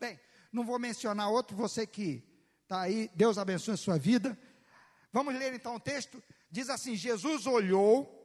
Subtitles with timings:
[0.00, 0.18] Bem,
[0.50, 2.24] não vou mencionar outro, você que
[2.62, 4.36] está aí, Deus abençoe a sua vida.
[5.12, 6.22] Vamos ler então o texto.
[6.50, 8.16] Diz assim: Jesus olhou.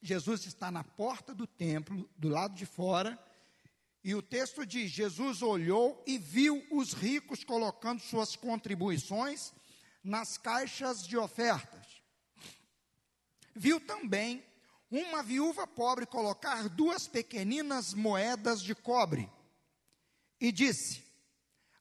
[0.00, 3.22] Jesus está na porta do templo, do lado de fora,
[4.02, 9.52] e o texto diz: Jesus olhou e viu os ricos colocando suas contribuições
[10.02, 12.02] nas caixas de ofertas.
[13.54, 14.42] Viu também
[14.90, 19.30] uma viúva pobre colocar duas pequeninas moedas de cobre
[20.40, 21.04] e disse: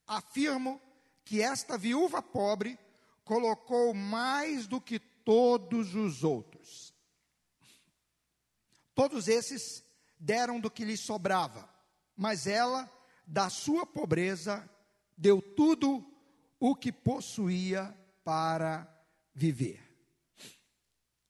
[0.06, 0.82] Afirmo
[1.24, 2.78] que esta viúva pobre
[3.24, 6.94] colocou mais do que todos os outros.
[8.94, 9.84] Todos esses
[10.20, 11.70] deram do que lhe sobrava,
[12.16, 12.92] mas ela,
[13.26, 14.70] da sua pobreza,
[15.16, 16.06] deu tudo
[16.60, 18.88] o que possuía para
[19.34, 19.82] viver.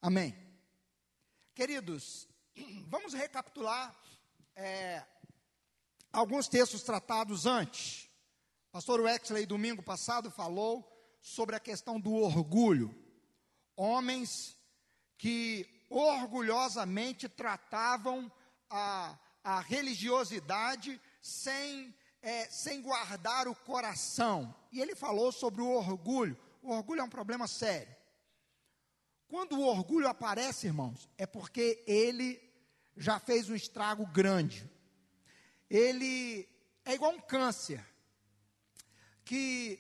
[0.02, 0.34] Amém.
[1.54, 2.28] Queridos,
[2.88, 3.96] vamos recapitular
[4.56, 5.06] é,
[6.12, 8.09] alguns textos tratados antes.
[8.72, 10.88] Pastor Wexley, domingo passado, falou
[11.22, 12.95] sobre a questão do orgulho.
[13.75, 14.58] Homens
[15.17, 18.31] que orgulhosamente tratavam
[18.69, 24.53] a, a religiosidade sem, é, sem guardar o coração.
[24.72, 26.38] E ele falou sobre o orgulho.
[26.62, 27.95] O orgulho é um problema sério.
[29.28, 32.41] Quando o orgulho aparece, irmãos, é porque ele
[32.97, 34.69] já fez um estrago grande.
[35.70, 36.48] Ele
[36.84, 37.86] é igual um câncer
[39.23, 39.80] que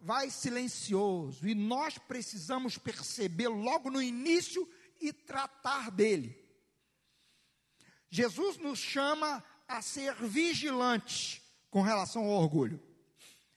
[0.00, 4.68] vai silencioso e nós precisamos perceber logo no início
[5.00, 6.36] e tratar dele.
[8.10, 12.82] Jesus nos chama a ser vigilantes com relação ao orgulho.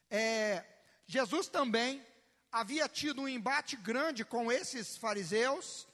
[0.09, 0.65] É,
[1.05, 2.05] Jesus também
[2.51, 5.87] havia tido um embate grande com esses fariseus,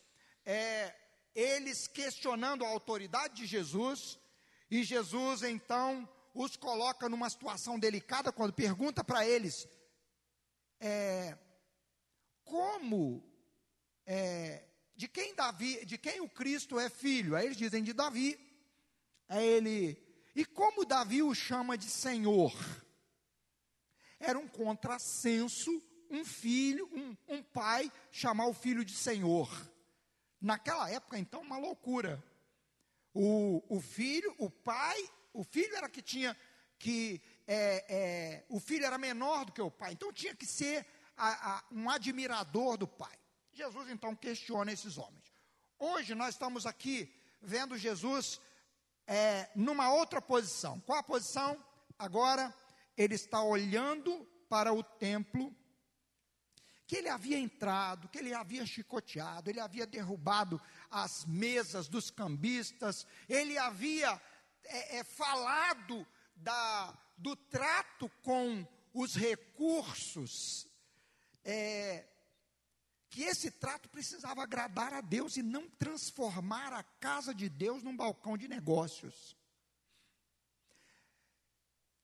[0.44, 0.96] é,
[1.36, 4.18] eles questionando a autoridade de Jesus,
[4.70, 9.68] e Jesus então os coloca numa situação delicada quando pergunta para eles:
[10.80, 11.38] é,
[12.44, 13.24] como,
[14.06, 14.64] é,
[14.96, 17.36] de quem Davi, de quem o Cristo é filho?
[17.36, 18.40] Aí eles dizem de Davi.
[19.30, 19.98] Aí ele,
[20.36, 22.54] e como Davi o chama de Senhor?
[24.20, 29.50] Era um contrassenso um filho, um, um pai chamar o filho de Senhor.
[30.40, 32.24] Naquela época, então, uma loucura.
[33.20, 36.38] O, o filho, o pai, o filho era que tinha
[36.78, 40.86] que é, é, o filho era menor do que o pai, então tinha que ser
[41.18, 43.18] a, a, um admirador do pai.
[43.52, 45.34] Jesus então questiona esses homens.
[45.80, 47.12] Hoje nós estamos aqui
[47.42, 48.40] vendo Jesus
[49.08, 50.80] é, numa outra posição.
[50.82, 51.58] Qual a posição?
[51.98, 52.54] Agora
[52.96, 55.52] ele está olhando para o templo
[56.88, 60.60] que ele havia entrado, que ele havia chicoteado, ele havia derrubado
[60.90, 64.20] as mesas dos cambistas, ele havia
[64.64, 70.66] é, é, falado da, do trato com os recursos,
[71.44, 72.08] é,
[73.10, 77.98] que esse trato precisava agradar a Deus e não transformar a casa de Deus num
[77.98, 79.36] balcão de negócios.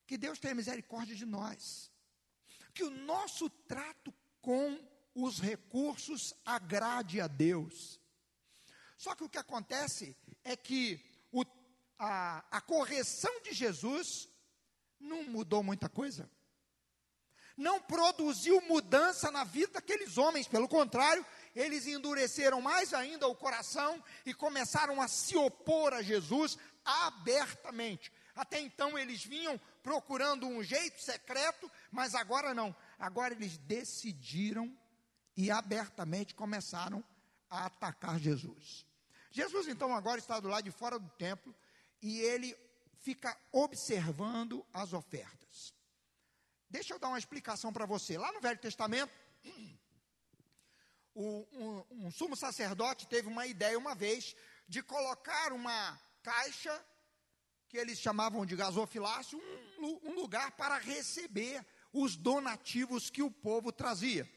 [0.06, 1.90] Que Deus tenha misericórdia de nós.
[2.74, 4.12] Que o nosso trato
[4.44, 4.78] com
[5.14, 7.98] os recursos agrade a Deus.
[8.98, 11.00] Só que o que acontece é que
[11.32, 11.44] o,
[11.98, 14.28] a, a correção de Jesus
[15.00, 16.30] não mudou muita coisa.
[17.56, 21.24] Não produziu mudança na vida daqueles homens, pelo contrário,
[21.54, 28.12] eles endureceram mais ainda o coração e começaram a se opor a Jesus abertamente.
[28.34, 32.74] Até então eles vinham procurando um jeito secreto, mas agora não.
[32.98, 34.76] Agora eles decidiram
[35.36, 37.02] e abertamente começaram
[37.50, 38.86] a atacar Jesus.
[39.30, 41.54] Jesus então agora está do lado de fora do templo
[42.00, 42.56] e ele
[43.00, 45.74] fica observando as ofertas.
[46.70, 48.16] Deixa eu dar uma explicação para você.
[48.16, 49.12] Lá no Velho Testamento,
[51.14, 54.34] um, um sumo sacerdote teve uma ideia uma vez
[54.68, 56.84] de colocar uma caixa
[57.68, 59.38] que eles chamavam de gasofilácio,
[59.78, 61.64] um, um lugar para receber
[61.94, 64.28] os donativos que o povo trazia.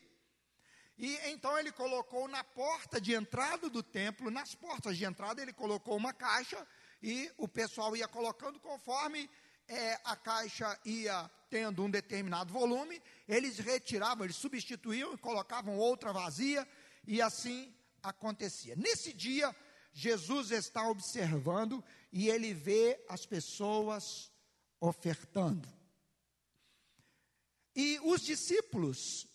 [0.97, 5.51] E então ele colocou na porta de entrada do templo, nas portas de entrada, ele
[5.51, 6.65] colocou uma caixa
[7.01, 9.29] e o pessoal ia colocando conforme
[9.67, 16.11] é, a caixa ia tendo um determinado volume, eles retiravam, eles substituíam e colocavam outra
[16.11, 16.67] vazia,
[17.05, 18.75] e assim acontecia.
[18.75, 19.55] Nesse dia,
[19.93, 24.31] Jesus está observando e ele vê as pessoas
[24.79, 25.76] ofertando.
[27.77, 29.27] E os discípulos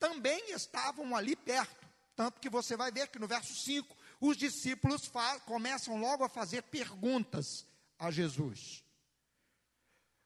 [0.00, 1.88] também estavam ali perto.
[2.16, 5.08] Tanto que você vai ver que no verso 5, os discípulos
[5.46, 7.64] começam logo a fazer perguntas
[7.96, 8.82] a Jesus.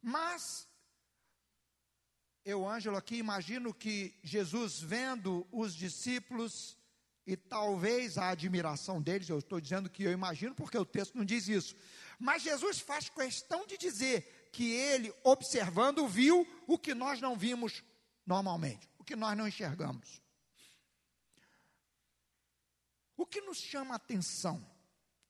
[0.00, 0.66] Mas
[2.42, 6.78] eu, Ângelo, aqui imagino que Jesus vendo os discípulos
[7.26, 11.26] e talvez a admiração deles, eu estou dizendo que eu imagino porque o texto não
[11.26, 11.76] diz isso,
[12.18, 17.82] mas Jesus faz questão de dizer que ele, observando, viu o que nós não vimos
[18.26, 20.22] normalmente, o que nós não enxergamos.
[23.16, 24.64] O que nos chama a atenção?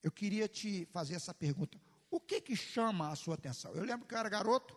[0.02, 1.80] Eu queria te fazer essa pergunta.
[2.10, 3.72] O que que chama a sua atenção?
[3.72, 4.76] Eu lembro que eu era garoto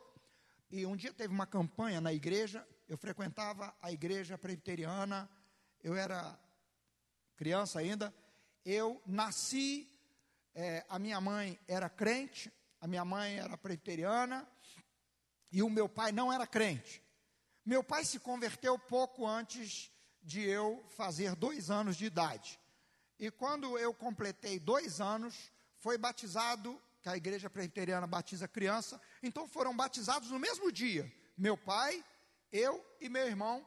[0.69, 5.29] e um dia teve uma campanha na igreja, eu frequentava a igreja presbiteriana,
[5.83, 6.39] eu era
[7.35, 8.13] criança ainda,
[8.63, 9.89] eu nasci,
[10.53, 12.51] é, a minha mãe era crente,
[12.81, 14.45] a minha mãe era presbiteriana,
[15.51, 17.04] e o meu pai não era crente.
[17.63, 19.92] Meu pai se converteu pouco antes
[20.24, 22.60] de eu fazer dois anos de idade.
[23.19, 29.48] E quando eu completei dois anos, foi batizado, que a igreja presbiteriana batiza criança, então
[29.48, 31.12] foram batizados no mesmo dia.
[31.38, 32.04] Meu pai,
[32.51, 33.66] eu e meu irmão,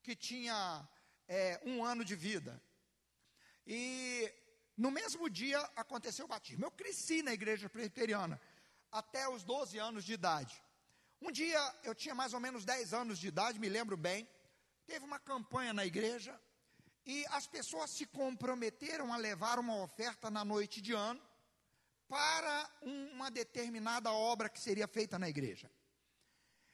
[0.00, 0.88] que tinha
[1.26, 2.62] é, um ano de vida.
[3.66, 4.32] E
[4.76, 6.64] no mesmo dia aconteceu o batismo.
[6.64, 8.40] Eu cresci na igreja presbiteriana
[8.90, 10.62] até os 12 anos de idade.
[11.20, 14.28] Um dia eu tinha mais ou menos 10 anos de idade, me lembro bem.
[14.86, 16.38] Teve uma campanha na igreja
[17.06, 21.20] e as pessoas se comprometeram a levar uma oferta na noite de ano
[22.08, 25.70] para uma determinada obra que seria feita na igreja.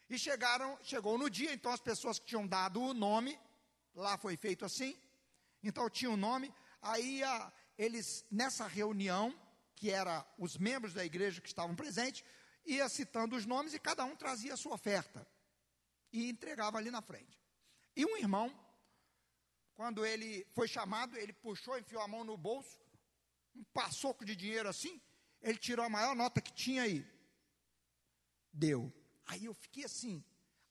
[0.08, 3.38] E chegaram, chegou no dia, então as pessoas que tinham dado o nome,
[3.94, 5.00] lá foi feito assim,
[5.62, 9.34] então tinha o um nome, aí a, eles, nessa reunião,
[9.74, 12.24] que era os membros da igreja que estavam presentes,
[12.66, 15.26] ia citando os nomes e cada um trazia a sua oferta
[16.12, 17.40] e entregava ali na frente.
[17.96, 18.54] E um irmão
[19.80, 22.78] quando ele foi chamado, ele puxou, enfiou a mão no bolso,
[23.54, 25.00] um passoco de dinheiro assim,
[25.40, 27.02] ele tirou a maior nota que tinha aí.
[28.52, 28.92] Deu.
[29.24, 30.22] Aí eu fiquei assim,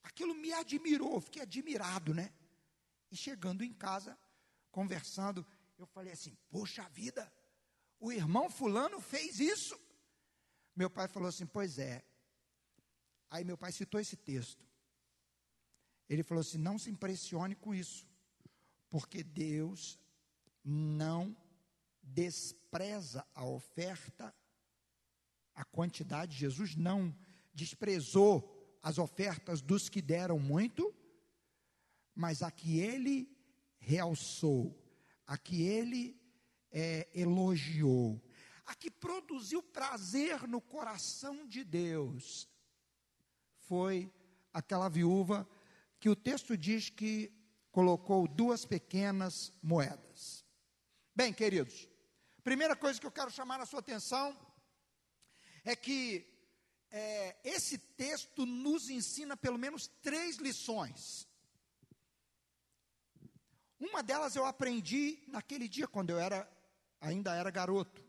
[0.04, 2.32] aquilo me admirou, fiquei admirado, né?
[3.10, 4.16] E chegando em casa,
[4.70, 5.44] conversando,
[5.80, 7.31] eu falei assim: Poxa vida,
[8.00, 9.80] o irmão Fulano fez isso.
[10.76, 12.04] Meu pai falou assim: Pois é.
[13.30, 14.66] Aí meu pai citou esse texto.
[16.08, 18.08] Ele falou assim: Não se impressione com isso.
[18.90, 20.00] Porque Deus
[20.64, 21.36] não
[22.02, 24.34] despreza a oferta,
[25.54, 26.36] a quantidade.
[26.36, 27.16] Jesus não
[27.54, 30.94] desprezou as ofertas dos que deram muito,
[32.16, 33.30] mas a que ele
[33.78, 34.75] realçou,
[35.30, 36.20] a que ele
[36.72, 38.20] é, elogiou,
[38.66, 42.50] a que produziu prazer no coração de Deus,
[43.60, 44.12] foi
[44.52, 45.48] aquela viúva
[46.00, 47.31] que o texto diz que
[47.72, 50.44] colocou duas pequenas moedas.
[51.16, 51.88] Bem, queridos,
[52.44, 54.36] primeira coisa que eu quero chamar a sua atenção
[55.64, 56.25] é que
[56.90, 61.29] é, esse texto nos ensina pelo menos três lições.
[63.80, 66.50] Uma delas eu aprendi naquele dia quando eu era
[67.00, 68.04] ainda era garoto.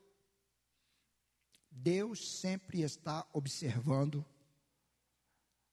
[1.71, 4.25] Deus sempre está observando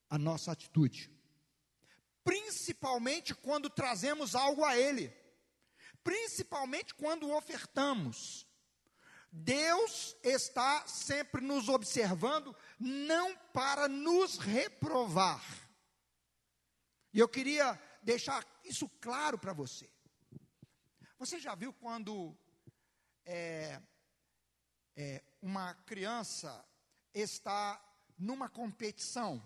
[0.09, 1.17] a nossa atitude
[2.27, 5.15] principalmente quando trazemos algo a Ele,
[6.03, 8.45] principalmente quando ofertamos.
[9.31, 15.41] Deus está sempre nos observando, não para nos reprovar.
[17.13, 19.89] E eu queria deixar isso claro para você.
[21.19, 22.37] Você já viu quando
[23.25, 23.81] é,
[24.95, 26.63] é, uma criança
[27.11, 27.83] está
[28.19, 29.41] numa competição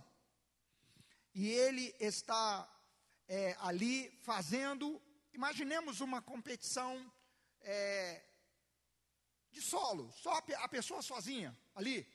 [1.34, 2.70] e ele está
[3.26, 5.02] é, ali fazendo,
[5.32, 7.10] imaginemos uma competição
[7.62, 8.22] é,
[9.50, 12.06] de solo, só a pessoa sozinha ali,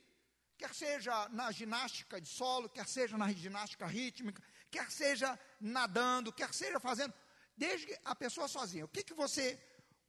[0.55, 6.53] quer seja na ginástica de solo, quer seja na ginástica rítmica, quer seja nadando, quer
[6.53, 7.11] seja fazendo,
[7.57, 8.85] desde a pessoa sozinha.
[8.85, 9.59] O que, que você,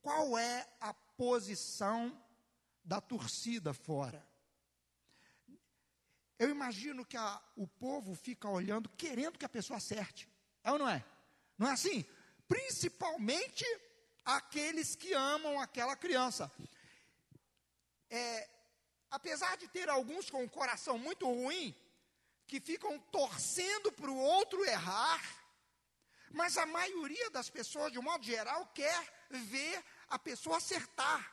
[0.02, 2.16] qual é a posição
[2.84, 4.24] da torcida fora?
[6.38, 10.28] Eu imagino que a, o povo fica olhando, querendo que a pessoa acerte.
[10.62, 11.04] É ou não é?
[11.56, 12.04] Não é assim?
[12.46, 13.64] Principalmente
[14.24, 16.52] aqueles que amam aquela criança.
[18.10, 18.48] É,
[19.10, 21.74] apesar de ter alguns com o coração muito ruim,
[22.46, 25.20] que ficam torcendo para o outro errar,
[26.32, 31.32] mas a maioria das pessoas, de um modo geral, quer ver a pessoa acertar.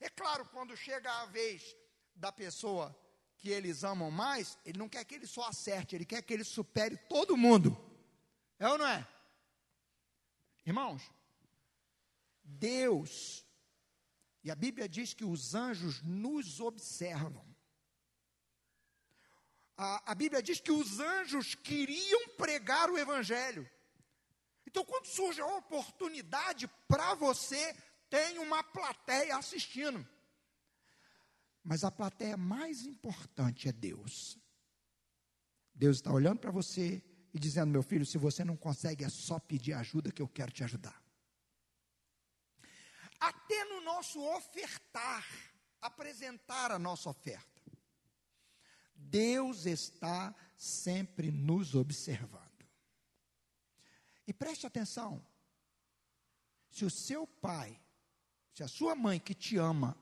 [0.00, 1.76] É claro, quando chega a vez
[2.14, 2.94] da pessoa
[3.38, 6.44] que eles amam mais, ele não quer que ele só acerte, ele quer que ele
[6.44, 7.76] supere todo mundo.
[8.58, 9.06] É ou não é?
[10.64, 11.02] Irmãos,
[12.42, 13.44] Deus,
[14.42, 17.53] e a Bíblia diz que os anjos nos observam.
[19.76, 23.68] A, a Bíblia diz que os anjos queriam pregar o Evangelho.
[24.66, 27.74] Então, quando surge a oportunidade para você,
[28.08, 30.06] tem uma plateia assistindo.
[31.62, 34.38] Mas a plateia mais importante é Deus.
[35.74, 37.02] Deus está olhando para você
[37.32, 40.52] e dizendo: meu filho, se você não consegue, é só pedir ajuda que eu quero
[40.52, 41.02] te ajudar.
[43.18, 45.26] Até no nosso ofertar,
[45.80, 47.53] apresentar a nossa oferta.
[49.10, 52.44] Deus está sempre nos observando.
[54.26, 55.24] E preste atenção:
[56.70, 57.80] se o seu pai,
[58.52, 59.96] se a sua mãe que te ama,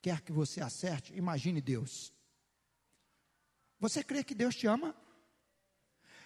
[0.00, 2.12] quer que você acerte, imagine Deus.
[3.80, 4.94] Você crê que Deus te ama?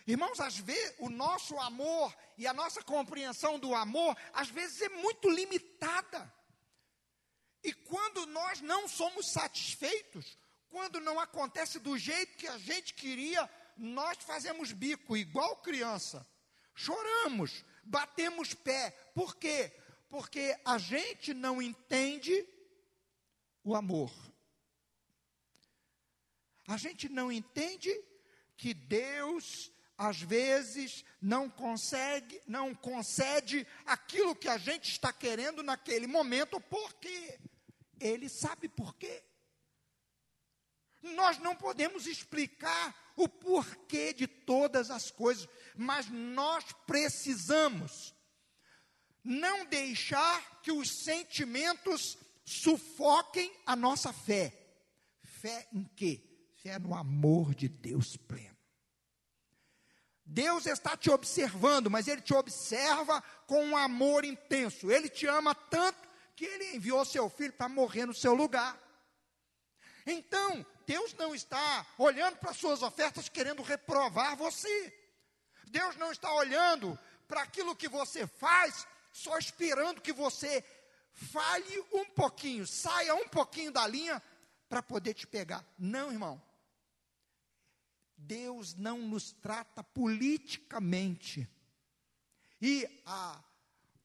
[0.07, 4.89] Irmãos, às vezes o nosso amor e a nossa compreensão do amor, às vezes é
[4.89, 6.33] muito limitada.
[7.63, 10.39] E quando nós não somos satisfeitos,
[10.71, 16.27] quando não acontece do jeito que a gente queria, nós fazemos bico, igual criança.
[16.75, 18.91] Choramos, batemos pé.
[19.15, 19.73] Por quê?
[20.09, 22.47] Porque a gente não entende
[23.65, 24.13] o amor.
[26.67, 27.91] A gente não entende
[28.57, 36.07] que Deus às vezes não consegue, não concede aquilo que a gente está querendo naquele
[36.07, 37.41] momento, porque
[37.99, 39.25] ele sabe por quê.
[41.15, 48.15] Nós não podemos explicar o porquê de todas as coisas, mas nós precisamos
[49.25, 54.53] não deixar que os sentimentos sufoquem a nossa fé.
[55.23, 56.23] Fé em quê?
[56.63, 58.57] Fé no amor de Deus pleno.
[60.25, 64.91] Deus está te observando, mas Ele te observa com um amor intenso.
[64.91, 68.79] Ele te ama tanto que Ele enviou seu filho para morrer no seu lugar.
[70.07, 74.99] Então, Deus não está olhando para suas ofertas querendo reprovar você.
[75.67, 80.65] Deus não está olhando para aquilo que você faz só esperando que você
[81.13, 84.23] fale um pouquinho, saia um pouquinho da linha
[84.67, 85.63] para poder te pegar.
[85.79, 86.43] Não, irmão.
[88.17, 91.47] Deus não nos trata politicamente.
[92.63, 93.45] E a,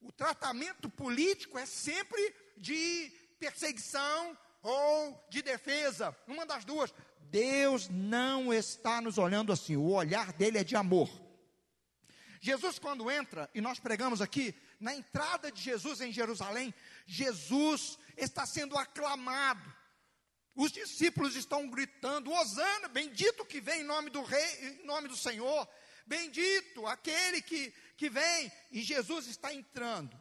[0.02, 6.92] o tratamento político é sempre de perseguição ou de defesa, uma das duas.
[7.30, 11.10] Deus não está nos olhando assim, o olhar dele é de amor.
[12.40, 16.74] Jesus, quando entra, e nós pregamos aqui, na entrada de Jesus em Jerusalém,
[17.06, 19.72] Jesus está sendo aclamado.
[20.54, 25.16] Os discípulos estão gritando: Hosana, bendito que vem em nome do rei, em nome do
[25.16, 25.68] Senhor,
[26.06, 28.52] bendito aquele que, que vem.
[28.70, 30.20] E Jesus está entrando.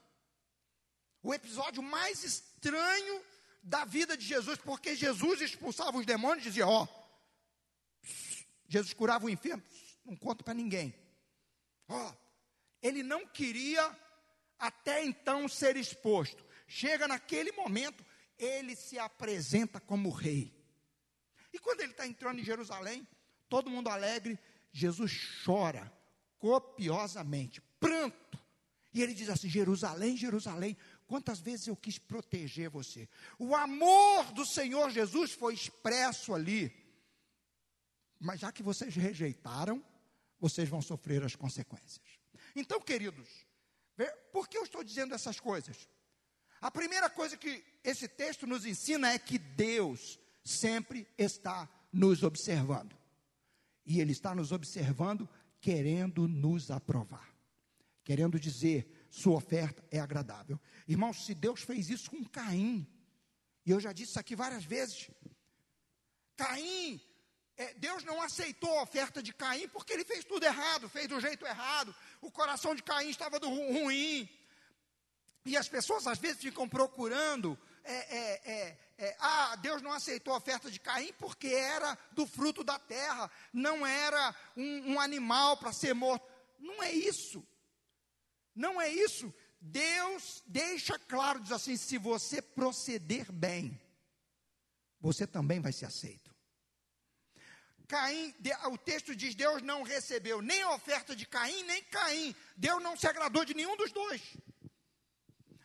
[1.21, 3.23] O episódio mais estranho
[3.63, 8.07] da vida de Jesus, porque Jesus expulsava os demônios e dizia: Ó, oh,
[8.67, 9.63] Jesus curava o enfermo,
[10.03, 10.93] não conta para ninguém.
[11.87, 12.13] Ó, oh,
[12.81, 13.97] ele não queria
[14.59, 16.45] até então ser exposto.
[16.67, 18.05] Chega naquele momento,
[18.37, 20.53] ele se apresenta como rei.
[21.53, 23.07] E quando ele está entrando em Jerusalém,
[23.47, 24.37] todo mundo alegre,
[24.71, 25.91] Jesus chora
[26.39, 28.37] copiosamente, pranto.
[28.93, 30.75] E ele diz assim: Jerusalém, Jerusalém,
[31.13, 33.07] quantas vezes eu quis proteger você.
[33.37, 36.75] O amor do Senhor Jesus foi expresso ali.
[38.19, 39.85] Mas já que vocês rejeitaram,
[40.39, 42.01] vocês vão sofrer as consequências.
[42.55, 43.29] Então, queridos,
[44.31, 45.87] por que eu estou dizendo essas coisas?
[46.59, 52.97] A primeira coisa que esse texto nos ensina é que Deus sempre está nos observando.
[53.85, 55.29] E Ele está nos observando
[55.61, 57.31] querendo nos aprovar.
[58.03, 60.59] Querendo dizer, sua oferta é agradável.
[60.87, 62.87] Irmãos, se Deus fez isso com Caim,
[63.63, 65.11] e eu já disse isso aqui várias vezes,
[66.35, 66.99] Caim
[67.55, 71.19] é, Deus não aceitou a oferta de Caim porque ele fez tudo errado, fez do
[71.19, 74.27] jeito errado, o coração de Caim estava do ruim.
[75.45, 80.33] E as pessoas às vezes ficam procurando, é, é, é, é, ah, Deus não aceitou
[80.33, 85.55] a oferta de Caim porque era do fruto da terra, não era um, um animal
[85.57, 86.25] para ser morto.
[86.57, 87.45] Não é isso.
[88.55, 89.33] Não é isso.
[89.59, 93.79] Deus deixa claro, diz assim: se você proceder bem,
[94.99, 96.33] você também vai ser aceito.
[97.87, 98.33] Caim,
[98.71, 102.35] o texto diz: Deus não recebeu nem a oferta de Caim, nem Caim.
[102.57, 104.21] Deus não se agradou de nenhum dos dois.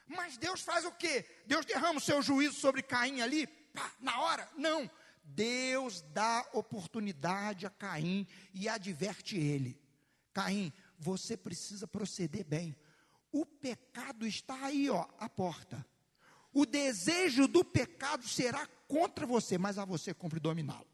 [0.06, 1.24] Mas Deus faz o quê?
[1.46, 4.48] Deus derrama o seu juízo sobre Caim ali, pá, na hora?
[4.56, 4.90] Não.
[5.22, 9.80] Deus dá oportunidade a Caim e adverte ele:
[10.32, 12.76] Caim, você precisa proceder bem.
[13.30, 15.84] O pecado está aí, ó, à porta.
[16.52, 20.86] O desejo do pecado será contra você, mas a você cumpre dominá-lo.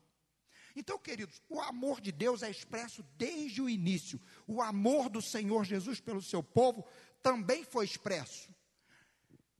[0.77, 4.21] Então, queridos, o amor de Deus é expresso desde o início.
[4.47, 6.85] O amor do Senhor Jesus pelo seu povo
[7.23, 8.49] também foi expresso.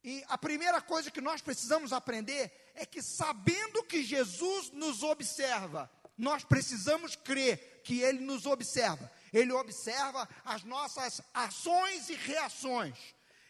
[0.03, 5.91] E a primeira coisa que nós precisamos aprender é que, sabendo que Jesus nos observa,
[6.19, 9.11] nós precisamos crer que Ele nos observa.
[9.35, 12.97] Ele observa as nossas ações e reações.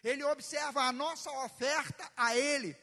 [0.03, 2.75] Ele observa a nossa oferta a Ele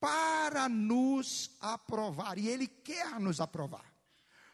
[0.00, 2.38] para nos aprovar.
[2.38, 3.84] E Ele quer nos aprovar.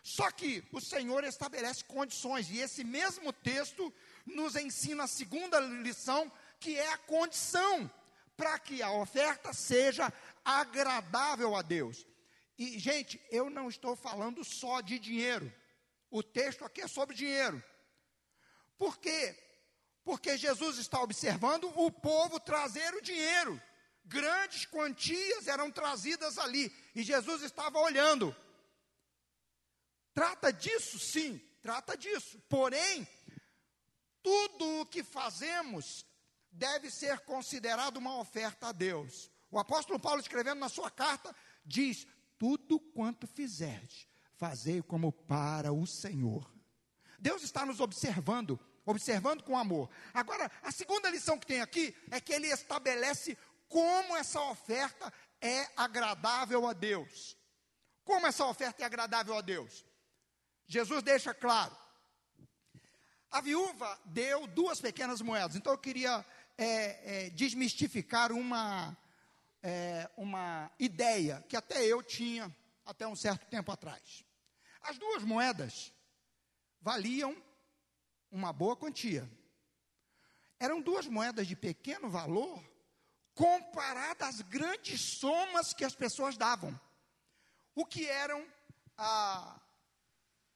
[0.02, 3.94] Só que o Senhor estabelece condições, e esse mesmo texto
[4.26, 7.88] nos ensina a segunda lição, que é a condição
[8.36, 10.12] para que a oferta seja
[10.44, 12.04] agradável a Deus.
[12.58, 15.52] E, gente, eu não estou falando só de dinheiro.
[16.12, 17.64] O texto aqui é sobre dinheiro.
[18.76, 19.34] Por quê?
[20.04, 23.60] Porque Jesus está observando o povo trazer o dinheiro.
[24.04, 26.70] Grandes quantias eram trazidas ali.
[26.94, 28.36] E Jesus estava olhando.
[30.12, 32.38] Trata disso, sim, trata disso.
[32.46, 33.08] Porém,
[34.22, 36.04] tudo o que fazemos
[36.50, 39.30] deve ser considerado uma oferta a Deus.
[39.50, 42.06] O apóstolo Paulo, escrevendo na sua carta, diz:
[42.38, 44.06] Tudo quanto fizerdes,
[44.42, 46.52] fazei como para o Senhor.
[47.16, 49.88] Deus está nos observando, observando com amor.
[50.12, 55.68] Agora, a segunda lição que tem aqui é que ele estabelece como essa oferta é
[55.76, 57.36] agradável a Deus.
[58.02, 59.84] Como essa oferta é agradável a Deus?
[60.66, 61.76] Jesus deixa claro.
[63.30, 65.54] A viúva deu duas pequenas moedas.
[65.54, 66.26] Então eu queria
[66.58, 68.98] é, é, desmistificar uma,
[69.62, 72.52] é, uma ideia que até eu tinha
[72.84, 74.24] até um certo tempo atrás.
[74.82, 75.92] As duas moedas
[76.80, 77.36] valiam
[78.30, 79.28] uma boa quantia.
[80.58, 82.62] Eram duas moedas de pequeno valor
[83.34, 86.78] comparadas às grandes somas que as pessoas davam.
[87.74, 88.46] O que eram
[88.96, 89.60] ah,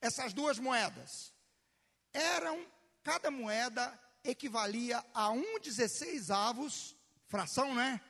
[0.01, 1.33] essas duas moedas?
[2.13, 2.67] Eram,
[3.03, 6.97] cada moeda equivalia a um 16 avos,
[7.29, 8.01] fração, né?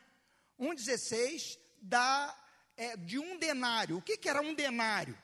[0.58, 2.34] Um 16 da,
[2.76, 3.98] é, de um denário.
[3.98, 5.16] O que, que era um denário?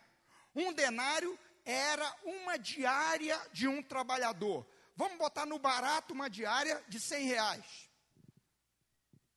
[0.55, 4.67] Um denário era uma diária de um trabalhador.
[4.97, 7.91] Vamos botar no barato uma diária de 100 reais.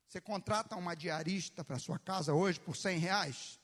[0.06, 3.60] Você contrata uma diarista para sua casa hoje por 100 reais?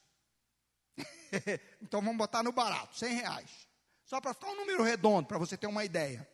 [1.81, 3.69] então vamos botar no barato, 100 reais.
[4.05, 6.29] Só para ficar um número redondo, para você ter uma ideia.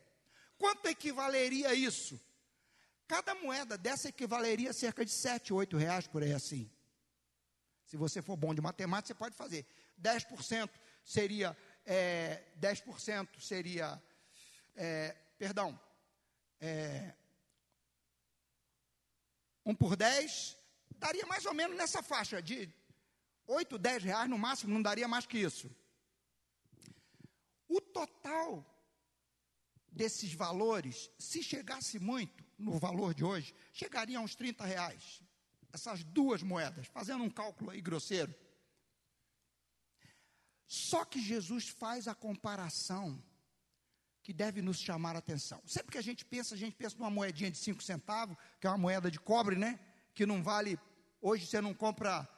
[0.57, 2.21] Quanto equivaleria isso?
[3.07, 6.71] Cada moeda dessa equivaleria a cerca de 7, 8 reais por aí assim.
[7.85, 9.67] Se você for bom de matemática, você pode fazer.
[10.01, 10.69] 10%
[11.09, 14.01] seria, é, 10% seria,
[14.77, 15.81] é, perdão,
[16.61, 17.15] é,
[19.65, 20.57] 1 por 10,
[20.99, 22.71] daria mais ou menos nessa faixa de
[23.47, 25.75] 8, 10 reais no máximo, não daria mais que isso.
[27.67, 28.63] O total
[29.91, 35.23] desses valores, se chegasse muito no valor de hoje, chegaria a uns 30 reais.
[35.73, 38.35] Essas duas moedas, fazendo um cálculo aí grosseiro.
[40.69, 43.21] Só que Jesus faz a comparação
[44.23, 45.63] que deve nos chamar a atenção.
[45.65, 48.71] Sempre que a gente pensa, a gente pensa numa moedinha de 5 centavos, que é
[48.71, 49.81] uma moeda de cobre, né?
[50.15, 50.79] Que não vale,
[51.23, 52.29] hoje você não compra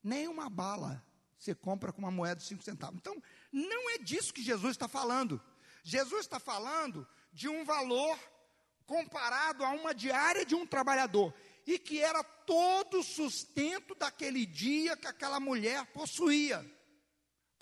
[0.00, 1.04] nem uma bala,
[1.36, 3.00] você compra com uma moeda de 5 centavos.
[3.00, 5.42] Então, não é disso que Jesus está falando.
[5.82, 8.16] Jesus está falando de um valor
[8.86, 11.34] comparado a uma diária de um trabalhador
[11.66, 16.64] e que era todo o sustento daquele dia que aquela mulher possuía.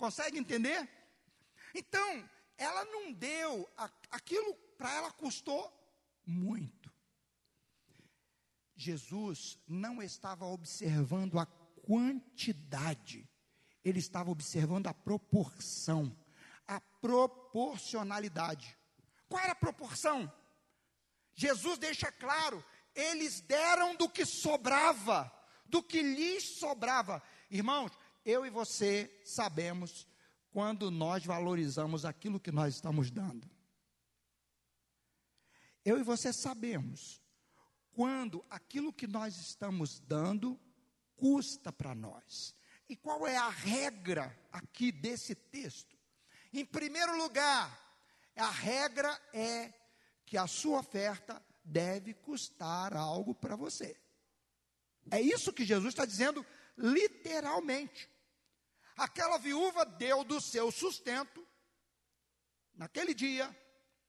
[0.01, 0.89] Consegue entender?
[1.75, 3.69] Então, ela não deu,
[4.09, 5.71] aquilo para ela custou
[6.25, 6.91] muito.
[8.75, 13.29] Jesus não estava observando a quantidade,
[13.85, 16.17] ele estava observando a proporção
[16.71, 18.77] a proporcionalidade.
[19.27, 20.31] Qual era a proporção?
[21.33, 22.63] Jesus deixa claro,
[22.95, 25.29] eles deram do que sobrava,
[25.65, 27.21] do que lhes sobrava.
[27.49, 27.91] Irmãos,
[28.25, 30.07] eu e você sabemos
[30.51, 33.49] quando nós valorizamos aquilo que nós estamos dando.
[35.83, 37.21] Eu e você sabemos
[37.91, 40.59] quando aquilo que nós estamos dando
[41.15, 42.55] custa para nós.
[42.87, 45.97] E qual é a regra aqui desse texto?
[46.53, 47.79] Em primeiro lugar,
[48.35, 49.73] a regra é
[50.25, 53.95] que a sua oferta deve custar algo para você.
[55.09, 56.45] É isso que Jesus está dizendo
[56.81, 58.09] literalmente.
[58.97, 61.47] Aquela viúva deu do seu sustento,
[62.73, 63.55] naquele dia,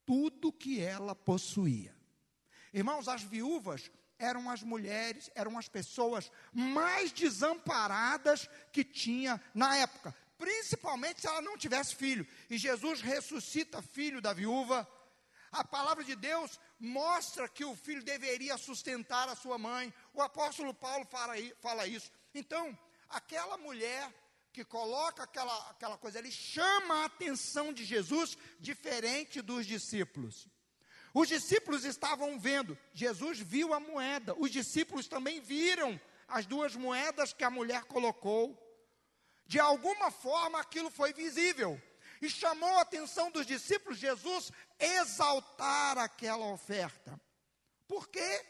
[0.04, 1.96] tudo que ela possuía.
[2.72, 10.14] Irmãos, as viúvas eram as mulheres, eram as pessoas mais desamparadas que tinha na época.
[10.42, 12.26] principalmente se ela não tivesse filho.
[12.50, 14.88] E Jesus ressuscita filho da viúva.
[15.52, 19.94] A palavra de Deus mostra que o filho deveria sustentar a sua mãe.
[20.12, 22.10] O apóstolo Paulo fala, fala isso.
[22.34, 22.76] Então,
[23.08, 24.12] aquela mulher
[24.52, 30.46] que coloca aquela, aquela coisa, ele chama a atenção de Jesus, diferente dos discípulos.
[31.14, 37.32] Os discípulos estavam vendo, Jesus viu a moeda, os discípulos também viram as duas moedas
[37.32, 38.58] que a mulher colocou.
[39.46, 41.80] De alguma forma aquilo foi visível
[42.22, 47.20] e chamou a atenção dos discípulos Jesus exaltar aquela oferta.
[47.86, 48.46] Por quê?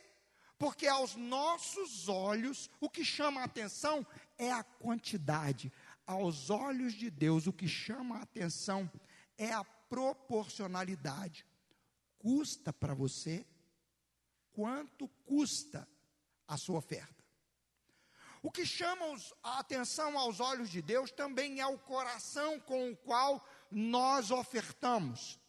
[0.63, 4.07] Porque aos nossos olhos o que chama a atenção
[4.39, 5.73] é a quantidade.
[6.07, 8.89] Aos olhos de Deus o que chama a atenção
[9.37, 11.45] é a proporcionalidade.
[12.17, 13.45] Custa para você?
[14.53, 15.89] Quanto custa
[16.47, 17.25] a sua oferta?
[18.41, 19.05] O que chama
[19.43, 25.41] a atenção aos olhos de Deus também é o coração com o qual nós ofertamos.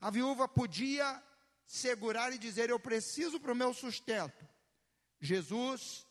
[0.00, 1.22] A viúva podia
[1.66, 4.53] segurar e dizer: Eu preciso para o meu sustento.
[5.24, 6.06] Jesus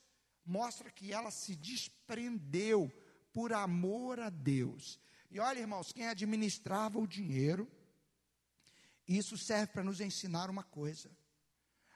[0.46, 2.92] mostra que ela se desprendeu
[3.32, 5.00] por amor a Deus.
[5.30, 7.72] E olha, irmãos, quem administrava o dinheiro,
[9.08, 11.10] isso serve para nos ensinar uma coisa.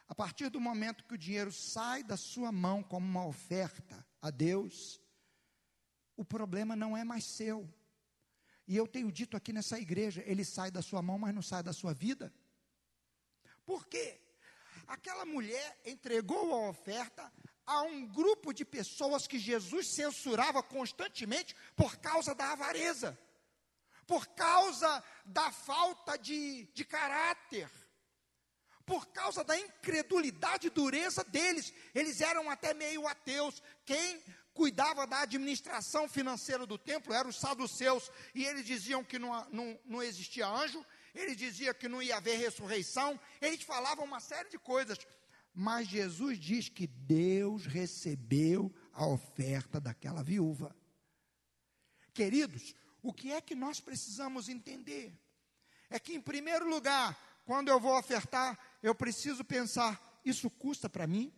[0.08, 4.30] A partir do momento que o dinheiro sai da sua mão como uma oferta a
[4.30, 5.01] Deus,
[6.15, 7.67] o problema não é mais seu.
[8.67, 11.63] E eu tenho dito aqui nessa igreja, ele sai da sua mão, mas não sai
[11.63, 12.34] da sua vida.
[13.65, 14.21] Por quê?
[14.88, 17.32] Aquela mulher entregou a oferta
[17.65, 23.17] a um grupo de pessoas que Jesus censurava constantemente por causa da avareza,
[24.06, 27.69] por causa da falta de, de caráter
[28.88, 31.73] por causa da incredulidade e dureza deles.
[31.93, 33.62] Eles eram até meio ateus.
[33.86, 34.23] Quem
[34.54, 38.10] cuidava da administração financeira do templo eram os saduceus.
[38.34, 42.37] E eles diziam que não, não, não existia anjo, eles diziam que não ia haver
[42.37, 44.97] ressurreição, eles falavam uma série de coisas.
[45.53, 50.75] Mas Jesus diz que Deus recebeu a oferta daquela viúva.
[52.13, 55.17] Queridos, o que é que nós precisamos entender?
[55.89, 61.07] É que, em primeiro lugar, quando eu vou ofertar, eu preciso pensar: isso custa para
[61.07, 61.33] mim?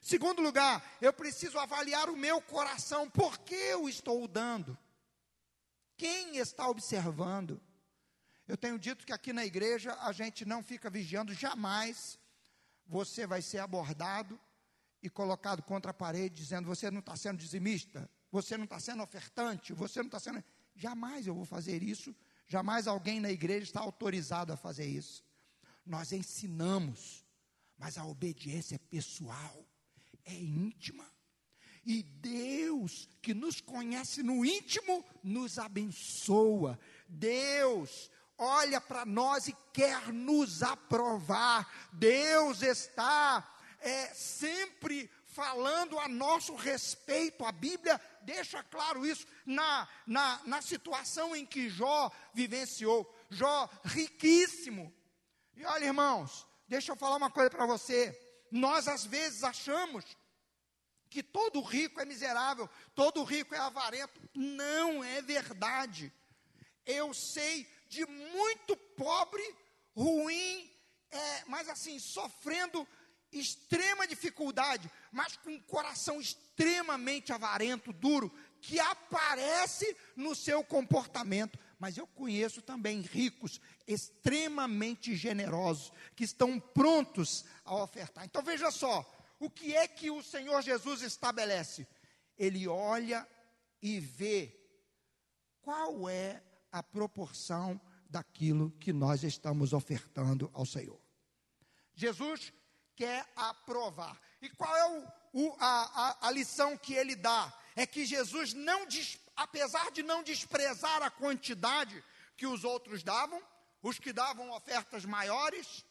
[0.00, 4.76] Segundo lugar, eu preciso avaliar o meu coração, por que eu estou dando?
[5.96, 7.62] Quem está observando?
[8.46, 12.18] Eu tenho dito que aqui na igreja a gente não fica vigiando, jamais
[12.86, 14.38] você vai ser abordado
[15.02, 19.02] e colocado contra a parede, dizendo: você não está sendo dizimista, você não está sendo
[19.02, 20.42] ofertante, você não está sendo.
[20.74, 22.14] Jamais eu vou fazer isso,
[22.46, 25.24] jamais alguém na igreja está autorizado a fazer isso
[25.84, 27.24] nós ensinamos,
[27.76, 29.66] mas a obediência é pessoal,
[30.24, 31.04] é íntima.
[31.84, 36.78] E Deus, que nos conhece no íntimo, nos abençoa.
[37.08, 38.08] Deus
[38.42, 41.70] olha para nós e quer nos aprovar.
[41.92, 43.48] Deus está
[43.80, 47.44] é, sempre falando a nosso respeito.
[47.44, 53.10] A Bíblia deixa claro isso na, na, na situação em que Jó vivenciou.
[53.30, 54.92] Jó, riquíssimo,
[55.56, 58.18] e olha, irmãos, deixa eu falar uma coisa para você.
[58.50, 60.04] Nós às vezes achamos
[61.08, 64.20] que todo rico é miserável, todo rico é avarento.
[64.34, 66.12] Não é verdade.
[66.86, 69.42] Eu sei de muito pobre,
[69.94, 70.70] ruim,
[71.10, 72.88] é, mas assim, sofrendo
[73.30, 81.98] extrema dificuldade, mas com um coração extremamente avarento, duro, que aparece no seu comportamento mas
[81.98, 88.24] eu conheço também ricos extremamente generosos que estão prontos a ofertar.
[88.24, 89.04] Então veja só,
[89.40, 91.84] o que é que o Senhor Jesus estabelece?
[92.38, 93.26] Ele olha
[93.82, 94.56] e vê
[95.60, 96.40] qual é
[96.72, 101.00] a proporção daquilo que nós estamos ofertando ao Senhor.
[101.94, 102.52] Jesus
[102.96, 104.20] quer aprovar.
[104.40, 107.52] E qual é o, o, a, a, lição que ele dá?
[107.76, 108.86] É que Jesus não
[109.36, 112.02] apesar de não desprezar a quantidade
[112.36, 113.42] que os outros davam,
[113.82, 115.84] os que davam ofertas maiores,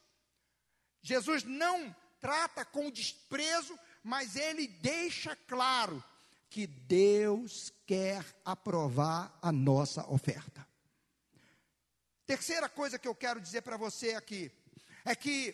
[1.02, 6.04] Jesus não trata com desprezo, mas ele deixa claro
[6.50, 10.68] que Deus quer aprovar a nossa oferta.
[12.32, 14.50] Terceira coisa que eu quero dizer para você aqui
[15.04, 15.54] é que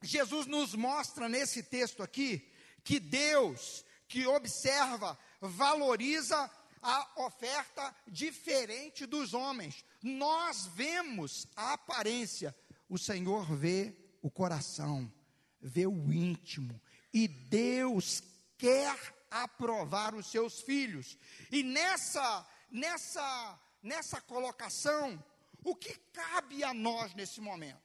[0.00, 2.48] Jesus nos mostra nesse texto aqui
[2.84, 6.48] que Deus, que observa, valoriza
[6.80, 9.84] a oferta diferente dos homens.
[10.00, 12.54] Nós vemos a aparência,
[12.88, 13.92] o Senhor vê
[14.22, 15.12] o coração,
[15.60, 16.80] vê o íntimo,
[17.12, 18.22] e Deus
[18.56, 18.96] quer
[19.28, 21.18] aprovar os seus filhos.
[21.50, 25.22] E nessa nessa, nessa colocação,
[25.64, 27.82] o que cabe a nós nesse momento?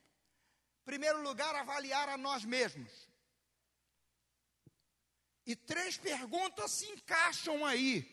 [0.81, 2.91] Em primeiro lugar, avaliar a nós mesmos.
[5.45, 8.05] E três perguntas se encaixam aí.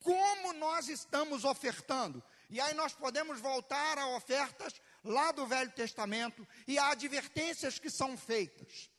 [0.00, 2.22] Como nós estamos ofertando?
[2.50, 7.88] E aí nós podemos voltar a ofertas lá do Velho Testamento e a advertências que
[7.88, 8.90] são feitas.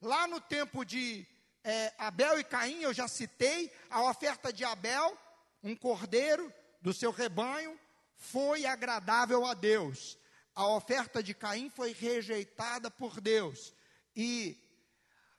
[0.00, 1.26] Lá no tempo de
[1.62, 5.16] é, Abel e Caim, eu já citei, a oferta de Abel,
[5.62, 7.78] um cordeiro do seu rebanho,
[8.16, 10.18] foi agradável a Deus.
[10.54, 13.74] A oferta de Caim foi rejeitada por Deus.
[14.14, 14.56] E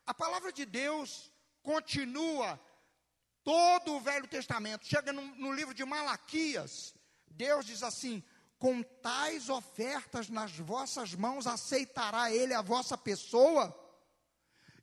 [0.05, 1.31] a palavra de Deus
[1.63, 2.59] continua
[3.43, 4.85] todo o Velho Testamento.
[4.85, 6.93] Chega no, no livro de Malaquias,
[7.27, 8.23] Deus diz assim:
[8.59, 13.75] com tais ofertas nas vossas mãos aceitará Ele a vossa pessoa?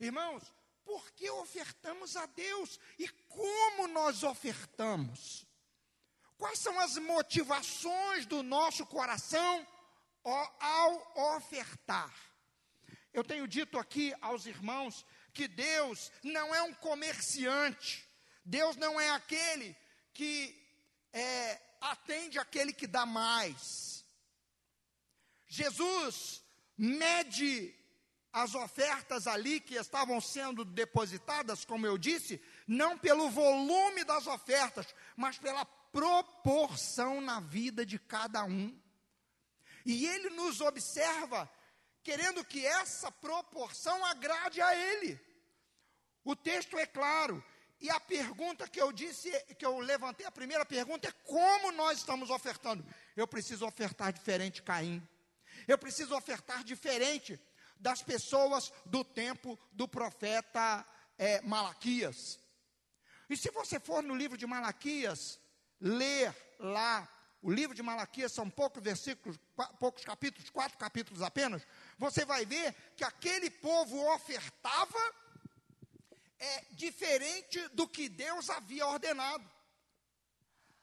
[0.01, 0.43] Irmãos,
[0.85, 5.44] por que ofertamos a Deus e como nós ofertamos?
[6.37, 9.67] Quais são as motivações do nosso coração
[10.25, 12.13] ao ofertar?
[13.13, 18.09] Eu tenho dito aqui aos irmãos que Deus não é um comerciante,
[18.45, 19.77] Deus não é aquele
[20.13, 20.61] que
[21.13, 24.05] é, atende aquele que dá mais.
[25.47, 26.43] Jesus
[26.77, 27.73] mede
[28.33, 34.93] as ofertas ali que estavam sendo depositadas, como eu disse, não pelo volume das ofertas,
[35.17, 38.77] mas pela proporção na vida de cada um.
[39.87, 41.49] E ele nos observa,
[42.03, 45.21] querendo que essa proporção agrade a ele.
[46.25, 47.45] O texto é claro,
[47.81, 51.99] e a pergunta que eu disse, que eu levantei, a primeira pergunta é como nós
[51.99, 52.85] estamos ofertando.
[53.15, 55.07] Eu preciso ofertar diferente, Caim.
[55.69, 57.41] Eu preciso ofertar diferente
[57.79, 60.85] das pessoas do tempo do profeta
[61.17, 62.41] é, Malaquias.
[63.31, 65.39] E se você for no livro de Malaquias,
[65.85, 67.07] ler lá,
[67.43, 69.39] o livro de Malaquias são poucos versículos,
[69.79, 71.63] poucos capítulos, quatro capítulos apenas,
[71.99, 74.99] você vai ver que aquele povo ofertava
[76.39, 79.49] é diferente do que Deus havia ordenado.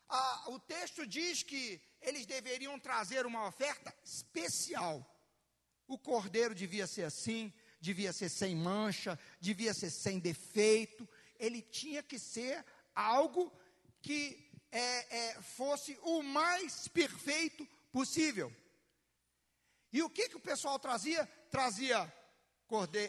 [0.08, 5.04] Ah, o texto diz que eles deveriam trazer uma oferta especial.
[5.88, 11.10] O cordeiro devia ser assim, devia ser sem mancha, devia ser sem defeito,
[11.40, 13.52] ele tinha que ser algo
[14.00, 18.56] que é, é, fosse o mais perfeito possível.
[19.92, 21.26] E o que, que o pessoal trazia?
[21.50, 22.12] Trazia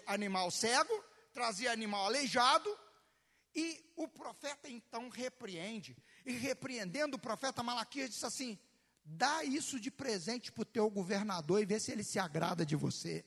[0.07, 2.77] animal cego, trazia animal aleijado,
[3.55, 5.97] e o profeta então repreende.
[6.27, 8.59] E repreendendo o profeta Malaquias disse assim:
[9.05, 12.75] Dá isso de presente para o teu governador e vê se ele se agrada de
[12.75, 13.25] você.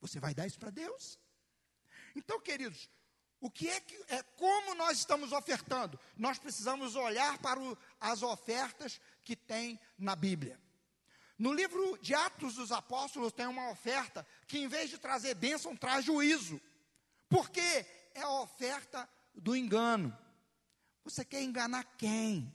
[0.00, 1.18] Você vai dar isso para Deus?
[2.14, 2.88] Então, queridos,
[3.40, 5.98] o que é que é como nós estamos ofertando?
[6.16, 10.60] Nós precisamos olhar para o, as ofertas que tem na Bíblia.
[11.38, 15.76] No livro de Atos dos Apóstolos tem uma oferta que em vez de trazer bênção
[15.76, 16.60] traz juízo.
[17.28, 17.60] Porque
[18.14, 20.16] é a oferta do engano.
[21.04, 22.52] Você quer enganar quem?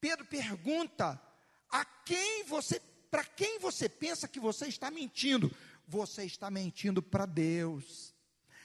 [0.00, 1.20] Pedro pergunta:
[1.68, 2.80] a quem você,
[3.10, 5.54] para quem você pensa que você está mentindo?
[5.86, 8.13] Você está mentindo para Deus.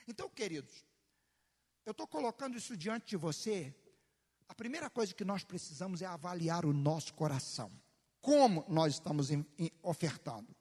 [0.09, 0.83] Então, queridos,
[1.85, 3.73] eu estou colocando isso diante de você.
[4.47, 7.71] A primeira coisa que nós precisamos é avaliar o nosso coração.
[8.19, 10.53] Como nós estamos em, em, ofertando?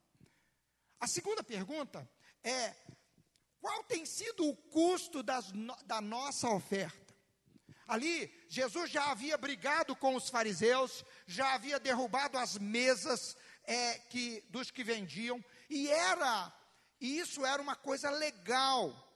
[1.00, 2.08] A segunda pergunta
[2.44, 2.74] é:
[3.58, 5.50] qual tem sido o custo das,
[5.86, 7.14] da nossa oferta?
[7.86, 13.34] Ali, Jesus já havia brigado com os fariseus, já havia derrubado as mesas
[13.64, 16.52] é, que, dos que vendiam, e era,
[17.00, 19.07] e isso era uma coisa legal.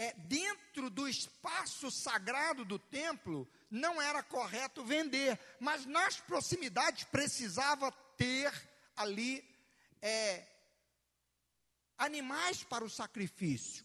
[0.00, 7.92] É, dentro do espaço sagrado do templo, não era correto vender, mas nas proximidades precisava
[8.16, 8.50] ter
[8.96, 9.46] ali
[10.00, 10.46] é,
[11.98, 13.84] animais para o sacrifício.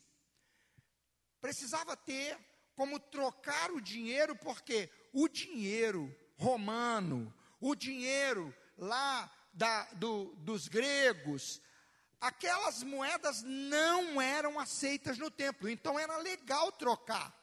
[1.42, 2.38] Precisava ter
[2.78, 11.62] como trocar o dinheiro, porque o dinheiro romano, o dinheiro lá da, do, dos gregos,
[12.28, 17.34] aquelas moedas não eram aceitas no templo, então era legal trocar.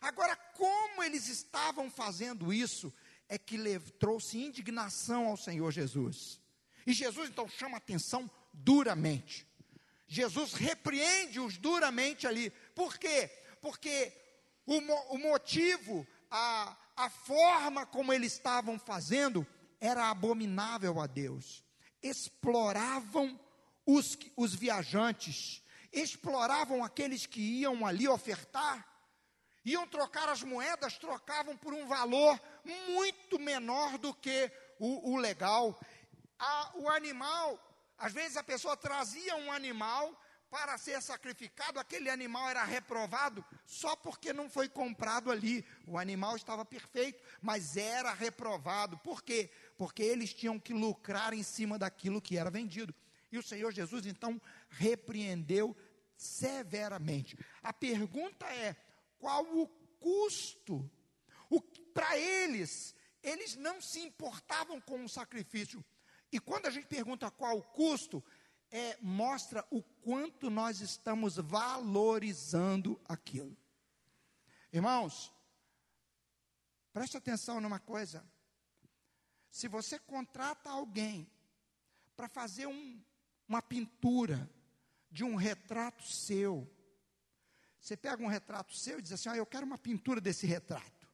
[0.00, 2.92] Agora, como eles estavam fazendo isso,
[3.28, 3.58] é que
[3.98, 6.40] trouxe indignação ao Senhor Jesus.
[6.86, 9.46] E Jesus então chama atenção duramente.
[10.06, 12.50] Jesus repreende-os duramente ali.
[12.74, 13.30] Por quê?
[13.60, 14.12] Porque
[14.66, 14.78] o,
[15.14, 19.46] o motivo, a, a forma como eles estavam fazendo
[19.80, 21.64] era abominável a Deus.
[22.02, 23.38] Exploravam
[23.94, 28.86] os, os viajantes, exploravam aqueles que iam ali ofertar,
[29.64, 32.40] iam trocar as moedas, trocavam por um valor
[32.88, 35.78] muito menor do que o, o legal.
[36.38, 37.58] A, o animal,
[37.98, 40.16] às vezes a pessoa trazia um animal
[40.48, 45.64] para ser sacrificado, aquele animal era reprovado só porque não foi comprado ali.
[45.86, 48.98] O animal estava perfeito, mas era reprovado.
[48.98, 49.50] Por quê?
[49.76, 52.92] Porque eles tinham que lucrar em cima daquilo que era vendido.
[53.30, 55.76] E o Senhor Jesus então repreendeu
[56.16, 57.38] severamente.
[57.62, 58.74] A pergunta é:
[59.18, 60.90] qual o custo?
[61.92, 65.84] Para eles, eles não se importavam com o sacrifício.
[66.32, 68.24] E quando a gente pergunta qual o custo,
[68.70, 73.56] é, mostra o quanto nós estamos valorizando aquilo.
[74.72, 75.32] Irmãos,
[76.92, 78.24] preste atenção numa coisa.
[79.50, 81.28] Se você contrata alguém
[82.14, 83.02] para fazer um,
[83.50, 84.48] uma pintura
[85.10, 86.72] de um retrato seu,
[87.80, 91.08] você pega um retrato seu e diz assim: ah, eu quero uma pintura desse retrato.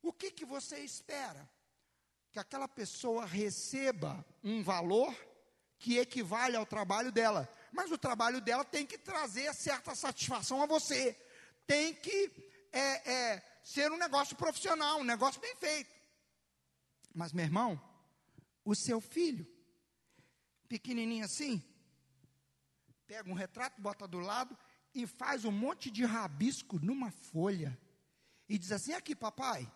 [0.00, 1.46] O que, que você espera?
[2.32, 5.14] Que aquela pessoa receba um valor
[5.78, 7.46] que equivale ao trabalho dela.
[7.70, 11.14] Mas o trabalho dela tem que trazer certa satisfação a você.
[11.66, 12.32] Tem que
[12.72, 15.94] é, é, ser um negócio profissional, um negócio bem feito.
[17.14, 17.80] Mas, meu irmão,
[18.64, 19.46] o seu filho,
[20.68, 21.62] pequenininho assim,
[23.06, 24.56] pega um retrato, bota do lado
[24.94, 27.78] e faz um monte de rabisco numa folha.
[28.48, 29.70] E diz assim: aqui, papai,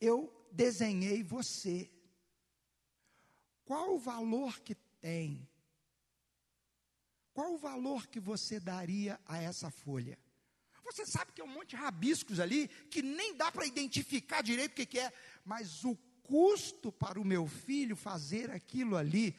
[0.00, 1.90] eu desenhei você.
[3.64, 5.46] Qual o valor que tem?
[7.32, 10.18] Qual o valor que você daria a essa folha?
[10.84, 14.72] Você sabe que é um monte de rabiscos ali que nem dá para identificar direito
[14.72, 15.12] o que, que é,
[15.44, 15.94] mas o
[16.28, 19.34] custo para o meu filho fazer aquilo ali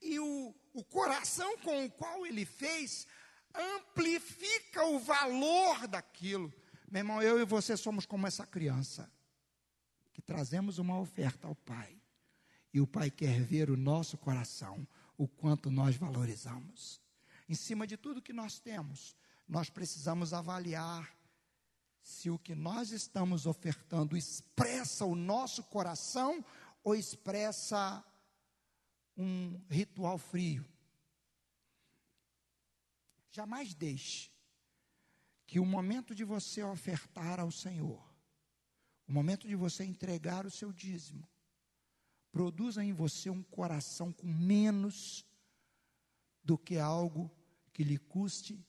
[0.00, 3.06] e o, o coração com o qual ele fez
[3.54, 6.52] amplifica o valor daquilo.
[6.90, 9.10] Meu irmão, eu e você somos como essa criança
[10.12, 11.96] que trazemos uma oferta ao Pai.
[12.74, 17.00] E o Pai quer ver o nosso coração, o quanto nós valorizamos.
[17.48, 19.14] Em cima de tudo que nós temos,
[19.46, 21.08] nós precisamos avaliar
[22.02, 26.44] se o que nós estamos ofertando expressa o nosso coração
[26.82, 28.04] ou expressa
[29.16, 30.66] um ritual frio.
[33.30, 34.30] Jamais deixe
[35.46, 38.02] que o momento de você ofertar ao Senhor,
[39.06, 41.26] o momento de você entregar o seu dízimo,
[42.32, 45.24] produza em você um coração com menos
[46.42, 47.30] do que algo
[47.72, 48.66] que lhe custe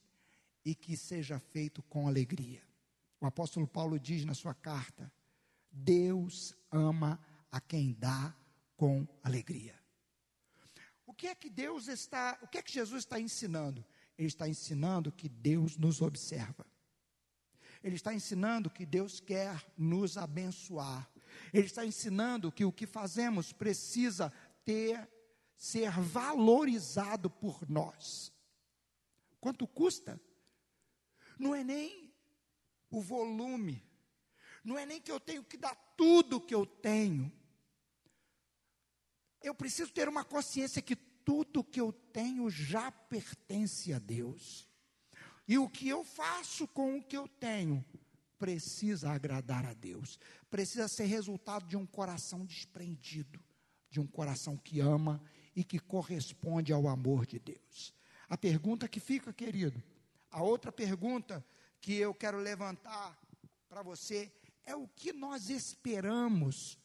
[0.63, 2.62] e que seja feito com alegria.
[3.24, 5.10] O apóstolo Paulo diz na sua carta:
[5.72, 7.18] Deus ama
[7.50, 8.36] a quem dá
[8.76, 9.82] com alegria.
[11.06, 13.86] O que é que Deus está, o que é que Jesus está ensinando?
[14.18, 16.68] Ele está ensinando que Deus nos observa.
[17.82, 21.10] Ele está ensinando que Deus quer nos abençoar.
[21.54, 24.34] Ele está ensinando que o que fazemos precisa
[24.66, 25.10] ter
[25.56, 28.34] ser valorizado por nós.
[29.40, 30.20] Quanto custa?
[31.40, 32.03] Não é nem
[32.93, 33.84] o volume,
[34.63, 37.32] não é nem que eu tenho que dar tudo que eu tenho.
[39.41, 44.69] Eu preciso ter uma consciência que tudo que eu tenho já pertence a Deus.
[45.47, 47.84] E o que eu faço com o que eu tenho
[48.38, 53.39] precisa agradar a Deus, precisa ser resultado de um coração desprendido,
[53.89, 55.21] de um coração que ama
[55.56, 57.93] e que corresponde ao amor de Deus.
[58.29, 59.82] A pergunta que fica, querido,
[60.29, 61.43] a outra pergunta
[61.84, 63.19] que eu quero levantar
[63.67, 64.32] para você
[64.63, 66.80] é o que nós esperamos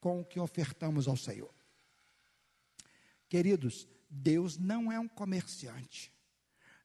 [0.00, 1.52] com o que ofertamos ao Senhor.
[3.28, 6.12] Queridos, Deus não é um comerciante.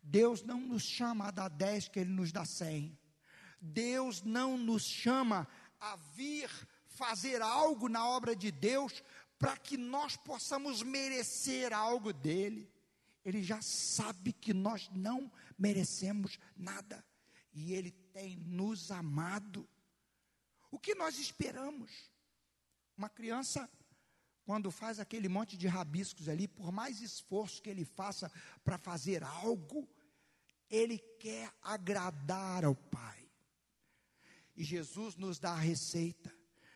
[0.02, 2.98] Deus não nos chama a dar 10 que Ele nos dá 100.
[3.62, 5.48] Deus não nos chama
[5.80, 6.50] a vir
[6.88, 9.04] fazer algo na obra de Deus
[9.38, 12.68] para que nós possamos merecer algo dele.
[13.24, 17.06] Ele já sabe que nós não merecemos nada
[17.54, 19.68] e ele tem nos amado.
[20.72, 22.12] O que nós esperamos?
[22.98, 23.70] Uma criança,
[24.44, 28.32] quando faz aquele monte de rabiscos ali, por mais esforço que ele faça
[28.64, 29.88] para fazer algo,
[30.70, 33.30] ele quer agradar ao Pai.
[34.56, 36.34] E Jesus nos dá a receita.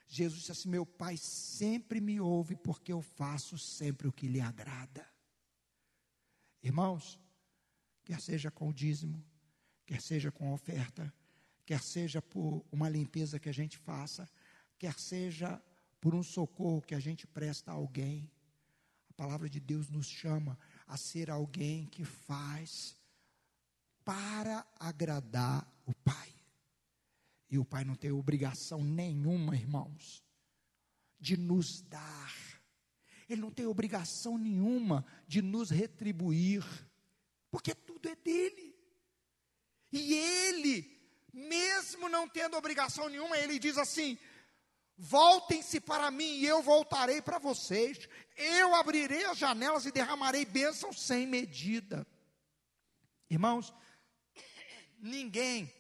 [0.07, 4.39] Jesus disse assim: Meu Pai sempre me ouve, porque eu faço sempre o que lhe
[4.39, 5.07] agrada.
[6.61, 7.19] Irmãos,
[8.03, 9.23] quer seja com o dízimo,
[9.88, 11.11] quer seja com oferta,
[11.65, 14.29] quer seja por uma limpeza que a gente faça,
[14.77, 15.59] quer seja
[16.01, 18.29] por um socorro que a gente presta a alguém,
[19.09, 22.95] a palavra de Deus nos chama a ser alguém que faz
[24.03, 26.33] para agradar o Pai.
[27.49, 30.21] E o Pai não tem obrigação nenhuma, irmãos,
[31.17, 32.33] de nos dar.
[33.29, 36.63] Ele não tem obrigação nenhuma de nos retribuir,
[37.49, 38.66] porque tudo é dele.
[39.97, 40.99] E ele,
[41.33, 44.17] mesmo não tendo obrigação nenhuma, ele diz assim:
[44.97, 48.09] Voltem-se para mim e eu voltarei para vocês.
[48.35, 52.05] Eu abrirei as janelas e derramarei bênçãos sem medida.
[53.29, 53.73] Irmãos,
[54.97, 55.71] ninguém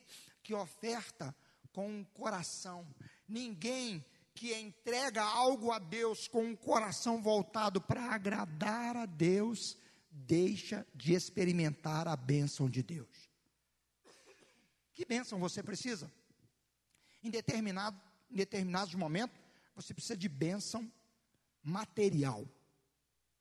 [0.43, 1.35] que oferta
[1.71, 2.87] com um coração,
[3.27, 4.05] ninguém
[4.35, 9.77] que entrega algo a Deus com um coração voltado para agradar a Deus,
[10.11, 13.26] deixa de experimentar a bênção de Deus.
[14.97, 16.11] Que bênção você precisa?
[17.21, 19.39] Em determinado em determinados momentos,
[19.75, 20.91] você precisa de bênção
[21.61, 22.41] material.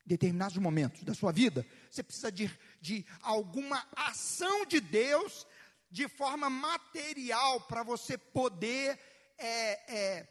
[0.05, 2.47] Em determinados momentos da sua vida, você precisa de,
[2.79, 5.47] de alguma ação de Deus
[5.89, 8.99] de forma material para você poder
[9.35, 10.27] é, é,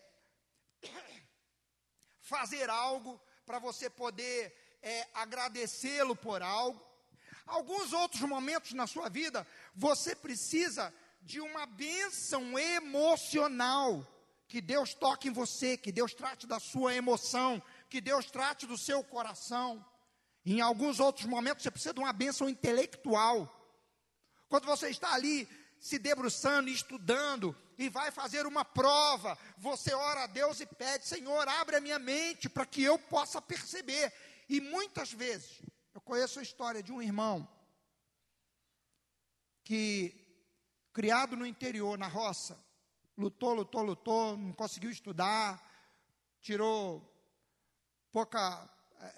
[2.22, 6.80] fazer algo, para você poder é, agradecê-lo por algo.
[7.44, 10.94] Alguns outros momentos na sua vida, você precisa
[11.26, 14.06] de uma bênção emocional
[14.46, 17.60] que Deus toque em você, que Deus trate da sua emoção,
[17.90, 19.84] que Deus trate do seu coração.
[20.44, 23.52] Em alguns outros momentos você precisa de uma bênção intelectual.
[24.48, 25.48] Quando você está ali
[25.80, 31.48] se debruçando, estudando e vai fazer uma prova, você ora a Deus e pede: Senhor,
[31.48, 34.12] abre a minha mente para que eu possa perceber.
[34.48, 35.60] E muitas vezes,
[35.92, 37.48] eu conheço a história de um irmão
[39.64, 40.25] que,
[40.96, 42.58] criado no interior, na roça,
[43.18, 45.62] lutou, lutou, lutou, não conseguiu estudar,
[46.40, 47.06] tirou
[48.10, 48.66] pouca,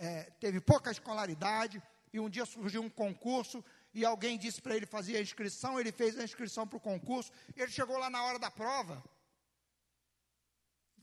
[0.01, 1.81] é, teve pouca escolaridade,
[2.13, 3.65] e um dia surgiu um concurso,
[3.95, 7.31] e alguém disse para ele fazer a inscrição, ele fez a inscrição para o concurso,
[7.55, 9.01] ele chegou lá na hora da prova.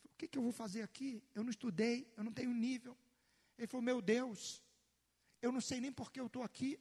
[0.04, 1.24] o que, que eu vou fazer aqui?
[1.34, 2.98] Eu não estudei, eu não tenho nível.
[3.58, 4.62] Ele falou, meu Deus,
[5.42, 6.78] eu não sei nem por que eu estou aqui.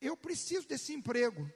[0.00, 1.52] Eu preciso desse emprego.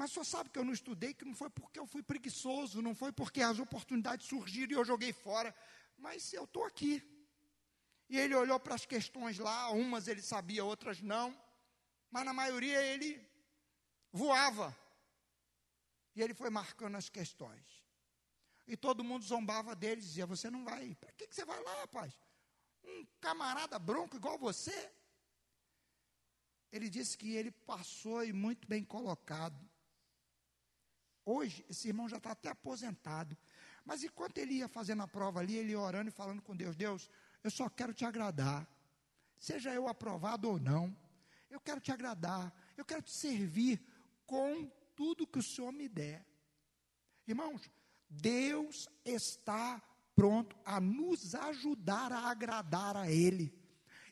[0.00, 2.94] Mas só sabe que eu não estudei, que não foi porque eu fui preguiçoso, não
[2.94, 5.54] foi porque as oportunidades surgiram e eu joguei fora,
[5.98, 7.02] mas eu estou aqui.
[8.08, 11.38] E ele olhou para as questões lá, umas ele sabia, outras não,
[12.10, 13.22] mas na maioria ele
[14.10, 14.74] voava.
[16.16, 17.84] E ele foi marcando as questões.
[18.66, 21.74] E todo mundo zombava dele, dizia: Você não vai, para que, que você vai lá,
[21.80, 22.18] rapaz?
[22.82, 24.94] Um camarada bronco igual você.
[26.72, 29.69] Ele disse que ele passou e muito bem colocado.
[31.24, 33.36] Hoje, esse irmão já está até aposentado.
[33.84, 36.76] Mas enquanto ele ia fazendo a prova ali, ele ia orando e falando com Deus:
[36.76, 37.10] Deus,
[37.42, 38.68] eu só quero te agradar.
[39.38, 40.94] Seja eu aprovado ou não,
[41.50, 42.52] eu quero te agradar.
[42.76, 43.80] Eu quero te servir
[44.26, 46.26] com tudo que o Senhor me der.
[47.26, 47.70] Irmãos,
[48.08, 49.80] Deus está
[50.14, 53.52] pronto a nos ajudar a agradar a Ele.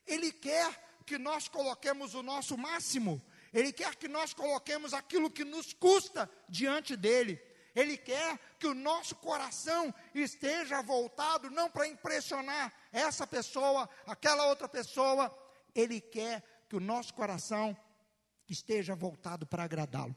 [0.07, 3.23] Ele quer que nós coloquemos o nosso máximo
[3.53, 7.41] ele quer que nós coloquemos aquilo que nos custa diante dele.
[7.75, 14.69] Ele quer que o nosso coração esteja voltado não para impressionar essa pessoa, aquela outra
[14.69, 15.33] pessoa.
[15.75, 17.77] Ele quer que o nosso coração
[18.49, 20.17] esteja voltado para agradá-lo.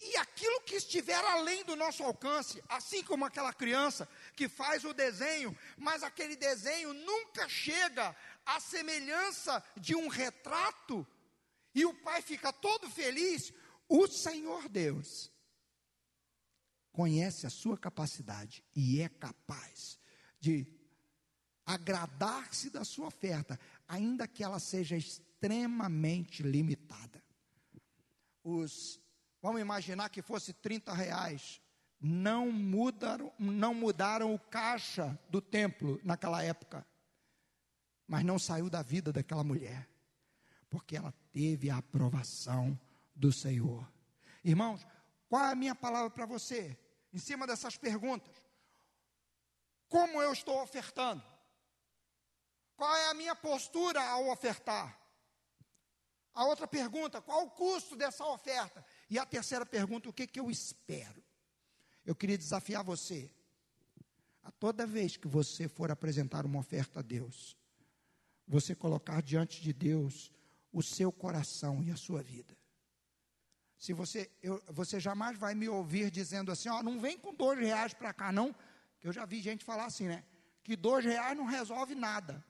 [0.00, 4.92] E aquilo que estiver além do nosso alcance, assim como aquela criança que faz o
[4.92, 8.14] desenho, mas aquele desenho nunca chega
[8.44, 11.06] à semelhança de um retrato,
[11.76, 13.52] e o pai fica todo feliz,
[13.86, 15.30] o Senhor Deus
[16.90, 20.00] conhece a sua capacidade e é capaz
[20.40, 20.66] de
[21.66, 27.22] agradar-se da sua oferta, ainda que ela seja extremamente limitada.
[28.42, 28.98] Os,
[29.42, 31.60] vamos imaginar que fosse 30 reais,
[32.00, 36.86] não mudaram, não mudaram o caixa do templo naquela época,
[38.08, 39.86] mas não saiu da vida daquela mulher
[40.76, 42.80] porque ela teve a aprovação
[43.14, 43.86] do Senhor.
[44.42, 44.86] Irmãos,
[45.28, 46.78] qual é a minha palavra para você?
[47.12, 48.34] Em cima dessas perguntas.
[49.86, 51.22] Como eu estou ofertando?
[52.74, 54.98] Qual é a minha postura ao ofertar?
[56.32, 58.82] A outra pergunta, qual o custo dessa oferta?
[59.10, 61.22] E a terceira pergunta, o que, que eu espero?
[62.06, 63.30] Eu queria desafiar você,
[64.42, 67.54] a toda vez que você for apresentar uma oferta a Deus,
[68.48, 70.32] você colocar diante de Deus
[70.76, 72.54] o seu coração e a sua vida.
[73.78, 77.58] Se você, eu, você jamais vai me ouvir dizendo assim, ó, não vem com dois
[77.58, 78.54] reais para cá, não,
[79.00, 80.22] que eu já vi gente falar assim, né?
[80.62, 82.44] Que dois reais não resolve nada.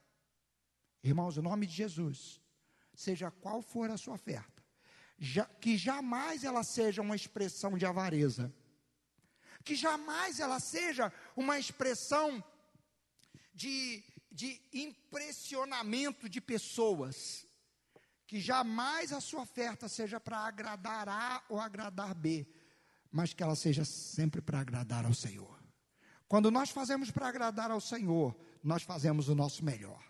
[1.05, 2.41] Irmãos, o nome de Jesus,
[2.93, 4.61] seja qual for a sua oferta,
[5.17, 8.53] já, que jamais ela seja uma expressão de avareza,
[9.63, 12.43] que jamais ela seja uma expressão
[13.55, 14.03] de,
[14.33, 17.46] de impressionamento de pessoas,
[18.27, 22.47] que jamais a sua oferta seja para agradar A ou agradar B,
[23.11, 25.57] mas que ela seja sempre para agradar ao Senhor.
[26.29, 30.03] Quando nós fazemos para agradar ao Senhor, nós fazemos o nosso melhor.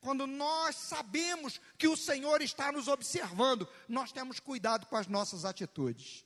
[0.00, 5.44] Quando nós sabemos que o Senhor está nos observando, nós temos cuidado com as nossas
[5.44, 6.24] atitudes.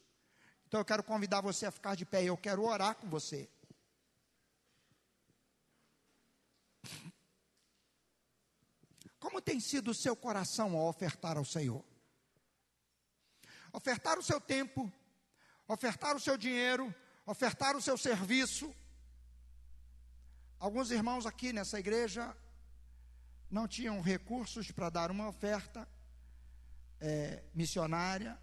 [0.67, 3.51] Então eu quero convidar você a ficar de pé e eu quero orar com você.
[9.25, 11.83] Como tem sido o seu coração ao ofertar ao Senhor?
[13.73, 14.93] Ofertar o seu tempo,
[15.67, 16.95] ofertar o seu dinheiro,
[17.25, 18.71] ofertar o seu serviço.
[20.59, 22.37] Alguns irmãos aqui nessa igreja
[23.51, 25.89] não tinham recursos para dar uma oferta
[27.01, 28.39] é, missionária,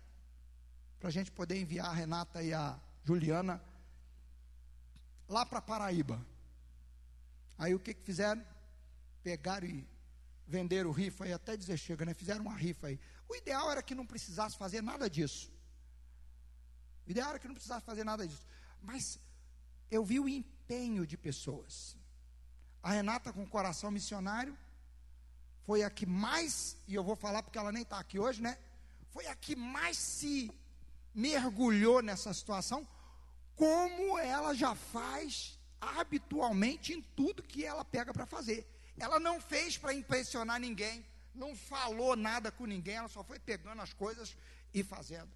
[0.97, 3.63] para a gente poder enviar a Renata e a Juliana
[5.29, 6.25] lá para Paraíba.
[7.55, 8.43] Aí o que, que fizeram?
[9.21, 10.00] Pegaram e
[10.51, 12.13] venderam rifa e até dizer chega, né?
[12.13, 12.99] Fizeram uma rifa aí.
[13.27, 15.51] O ideal era que não precisasse fazer nada disso.
[17.07, 18.45] O ideal era que não precisasse fazer nada disso.
[18.81, 19.19] Mas
[19.89, 21.97] eu vi o empenho de pessoas.
[22.83, 24.57] A Renata com o coração missionário
[25.65, 28.57] foi a que mais, e eu vou falar porque ela nem está aqui hoje, né?
[29.09, 30.51] Foi a que mais se
[31.13, 32.87] mergulhou nessa situação,
[33.55, 38.65] como ela já faz habitualmente em tudo que ela pega para fazer.
[39.01, 43.81] Ela não fez para impressionar ninguém, não falou nada com ninguém, ela só foi pegando
[43.81, 44.37] as coisas
[44.71, 45.31] e fazendo.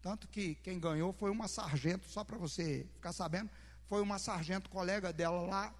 [0.00, 3.50] Tanto que quem ganhou foi uma sargento, só para você ficar sabendo,
[3.88, 5.74] foi uma sargento colega dela lá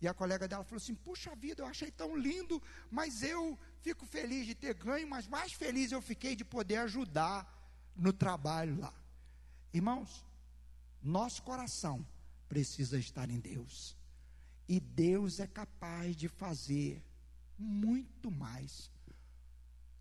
[0.00, 4.06] e a colega dela falou assim: Puxa vida, eu achei tão lindo, mas eu fico
[4.06, 7.38] feliz de ter ganho, mas mais feliz eu fiquei de poder ajudar
[7.96, 8.94] no trabalho lá.
[9.72, 10.24] Irmãos,
[11.02, 12.06] nosso coração
[12.48, 13.95] precisa estar em Deus,
[14.68, 17.02] e Deus é capaz de fazer
[17.58, 18.90] muito mais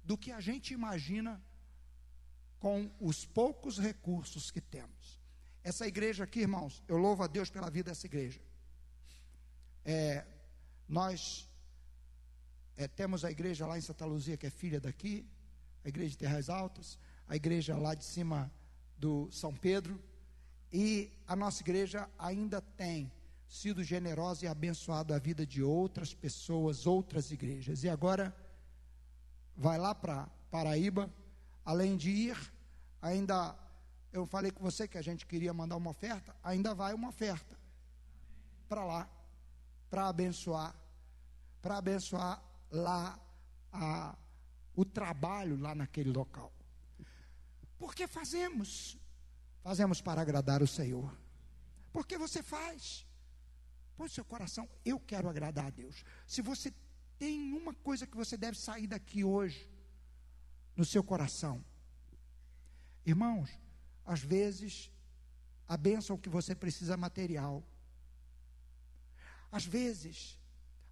[0.03, 1.41] do que a gente imagina
[2.59, 5.19] com os poucos recursos que temos.
[5.63, 8.39] Essa igreja aqui, irmãos, eu louvo a Deus pela vida dessa igreja.
[9.83, 10.25] É,
[10.87, 11.49] nós
[12.77, 15.27] é, temos a igreja lá em Santa Luzia, que é filha daqui,
[15.83, 18.51] a igreja de Terras Altas, a igreja lá de cima
[18.97, 20.01] do São Pedro,
[20.71, 23.11] e a nossa igreja ainda tem
[23.47, 27.83] sido generosa e abençoado a vida de outras pessoas, outras igrejas.
[27.83, 28.35] E agora
[29.55, 31.09] vai lá para Paraíba,
[31.63, 32.53] além de ir,
[33.01, 33.55] ainda
[34.11, 37.57] eu falei com você que a gente queria mandar uma oferta, ainda vai uma oferta
[38.67, 39.09] para lá
[39.89, 40.75] para abençoar,
[41.61, 43.17] para abençoar lá
[43.71, 44.13] a,
[44.75, 46.51] o trabalho lá naquele local.
[47.77, 48.97] Porque fazemos,
[49.63, 51.15] fazemos para agradar o Senhor.
[51.93, 53.05] Porque você faz.
[53.97, 56.03] Põe seu coração, eu quero agradar a Deus.
[56.27, 56.73] Se você
[57.17, 59.69] tem uma coisa que você deve sair daqui hoje,
[60.75, 61.63] no seu coração,
[63.05, 63.49] irmãos,
[64.05, 64.91] às vezes
[65.67, 67.63] a bênção que você precisa é material.
[69.51, 70.37] Às vezes,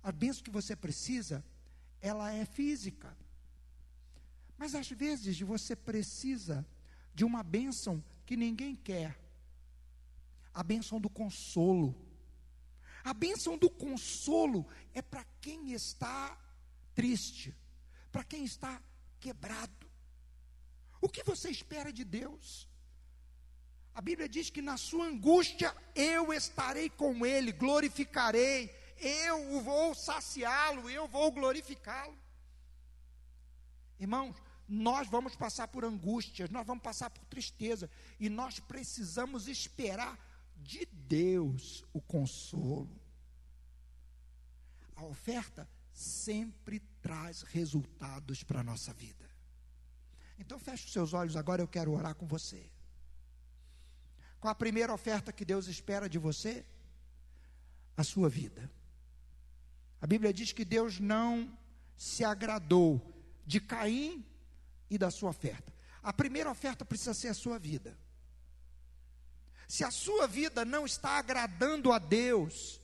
[0.02, 1.44] a bênção que você precisa,
[2.02, 3.16] ela é física.
[4.58, 6.66] Mas às vezes você precisa
[7.14, 9.20] de uma bênção que ninguém quer.
[10.54, 11.96] A bênção do consolo.
[13.04, 16.38] A bênção do consolo é para quem está
[16.96, 17.56] triste,
[18.12, 18.82] para quem está
[19.20, 19.88] quebrado.
[21.02, 22.68] O que você espera de Deus?
[23.94, 30.90] A Bíblia diz que na sua angústia eu estarei com ele, glorificarei, eu vou saciá-lo,
[30.90, 32.18] eu vou glorificá-lo.
[34.00, 34.36] Irmãos,
[34.68, 37.90] nós vamos passar por angústias, nós vamos passar por tristeza,
[38.20, 40.18] e nós precisamos esperar
[40.64, 43.00] de Deus o consolo.
[44.96, 49.30] A oferta sempre traz resultados para a nossa vida.
[50.40, 52.70] Então feche os seus olhos agora, eu quero orar com você.
[54.40, 56.66] Qual a primeira oferta que Deus espera de você?
[57.96, 58.70] A sua vida.
[60.02, 61.58] A Bíblia diz que Deus não
[61.96, 63.02] se agradou
[63.46, 64.26] de Caim
[64.90, 65.74] e da sua oferta.
[66.02, 67.98] A primeira oferta precisa ser a sua vida.
[69.74, 72.80] Se a sua vida não está agradando a Deus,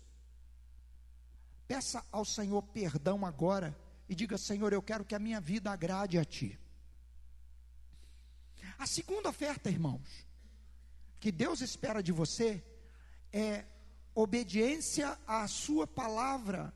[1.67, 3.79] peça ao Senhor perdão agora
[4.09, 6.59] e diga: Senhor, eu quero que a minha vida agrade a Ti.
[8.79, 10.25] A segunda oferta, irmãos,
[11.19, 12.65] que Deus espera de você
[13.31, 13.65] é
[14.15, 16.73] obediência à sua palavra,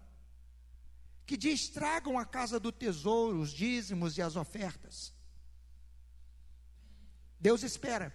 [1.26, 5.12] que diz: tragam a casa do tesouro os dízimos e as ofertas.
[7.40, 8.14] Deus espera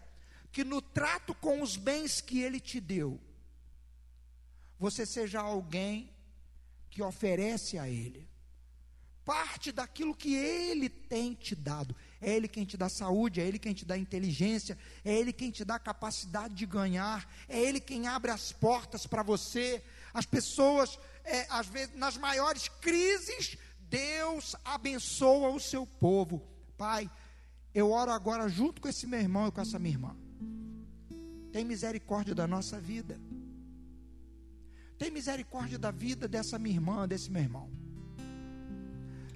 [0.50, 3.20] que no trato com os bens que Ele te deu,
[4.78, 6.10] você seja alguém
[6.90, 8.28] que oferece a Ele
[9.28, 11.94] parte daquilo que Ele tem te dado.
[12.18, 15.50] É Ele quem te dá saúde, é Ele quem te dá inteligência, é Ele quem
[15.50, 19.84] te dá capacidade de ganhar, é Ele quem abre as portas para você.
[20.14, 26.42] As pessoas, é, às vezes, nas maiores crises, Deus abençoa o seu povo.
[26.78, 27.10] Pai,
[27.74, 30.16] eu oro agora junto com esse meu irmão e com essa minha irmã.
[31.52, 33.18] Tem misericórdia da nossa vida.
[34.98, 37.70] Tem misericórdia da vida dessa minha irmã, desse meu irmão.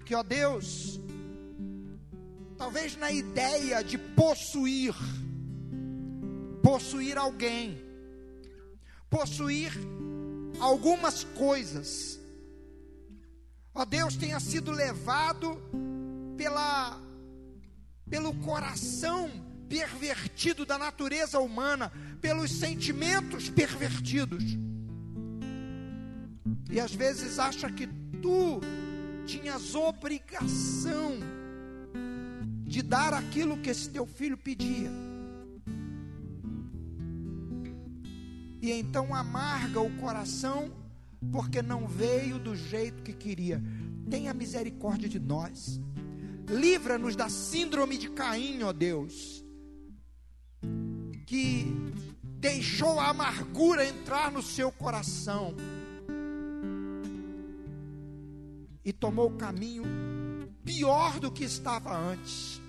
[0.04, 1.00] Que, ó Deus,
[2.58, 4.94] talvez na ideia de possuir,
[6.62, 7.80] possuir alguém,
[9.08, 9.72] possuir
[10.58, 12.20] algumas coisas,
[13.72, 15.62] ó Deus, tenha sido levado
[16.36, 17.00] pela,
[18.10, 19.30] pelo coração
[19.72, 24.44] pervertido da natureza humana, pelos sentimentos pervertidos.
[26.70, 27.86] E às vezes acha que
[28.20, 28.60] tu
[29.24, 31.16] tinhas obrigação
[32.66, 34.90] de dar aquilo que esse teu filho pedia.
[38.60, 40.70] E então amarga o coração
[41.32, 43.62] porque não veio do jeito que queria.
[44.10, 45.80] Tenha misericórdia de nós.
[46.46, 49.42] Livra-nos da síndrome de Caim, ó Deus,
[51.32, 51.64] que
[52.40, 55.54] deixou a amargura entrar no seu coração
[58.84, 59.82] e tomou o caminho
[60.62, 62.60] pior do que estava antes.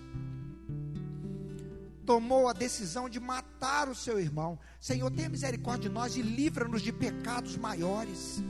[2.06, 4.58] Tomou a decisão de matar o seu irmão.
[4.80, 8.42] Senhor, tenha misericórdia de nós e livra-nos de pecados maiores.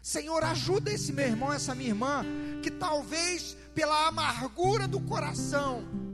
[0.00, 2.24] Senhor, ajuda esse meu irmão, essa minha irmã,
[2.62, 6.11] que talvez pela amargura do coração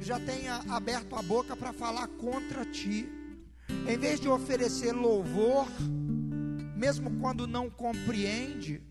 [0.00, 3.08] já tenha aberto a boca para falar contra ti.
[3.86, 5.66] Em vez de oferecer louvor,
[6.76, 8.82] mesmo quando não compreende,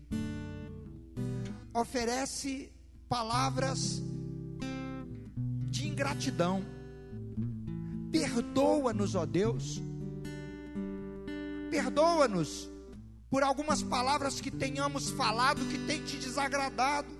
[1.72, 2.72] oferece
[3.08, 4.02] palavras
[5.70, 6.64] de ingratidão.
[8.12, 9.80] Perdoa-nos, ó Deus.
[11.70, 12.68] Perdoa-nos
[13.30, 17.17] por algumas palavras que tenhamos falado que tem te desagradado.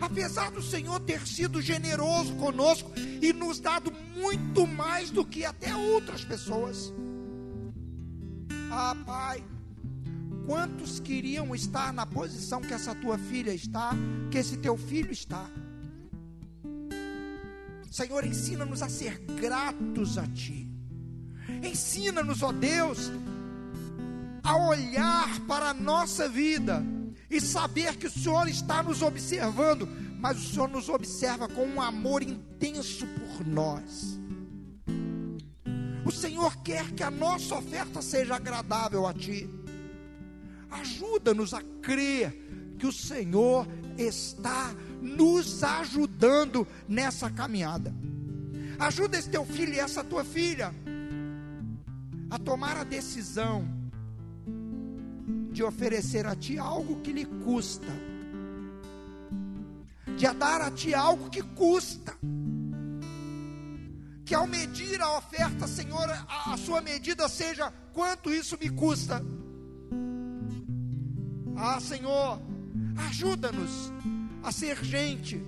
[0.00, 2.90] Apesar do Senhor ter sido generoso conosco
[3.20, 6.92] e nos dado muito mais do que até outras pessoas.
[8.70, 9.44] Ah, Pai,
[10.46, 13.92] quantos queriam estar na posição que essa tua filha está,
[14.30, 15.50] que esse teu filho está?
[17.90, 20.68] Senhor, ensina-nos a ser gratos a Ti.
[21.62, 23.10] Ensina-nos, ó Deus,
[24.42, 26.84] a olhar para a nossa vida
[27.30, 31.80] e saber que o Senhor está nos observando, mas o Senhor nos observa com um
[31.80, 34.18] amor intenso por nós.
[36.04, 39.50] O Senhor quer que a nossa oferta seja agradável a Ti.
[40.70, 42.32] Ajuda-nos a crer
[42.78, 43.66] que o Senhor
[43.98, 47.92] está nos ajudando nessa caminhada.
[48.78, 50.72] Ajuda esse teu filho e essa tua filha
[52.30, 53.75] a tomar a decisão
[55.56, 57.90] de oferecer a ti algo que lhe custa,
[60.14, 62.14] de dar a ti algo que custa
[64.22, 69.24] que ao medir a oferta, Senhor, a, a sua medida seja quanto isso me custa.
[71.56, 72.38] Ah, Senhor,
[73.08, 73.90] ajuda-nos
[74.42, 75.40] a ser gente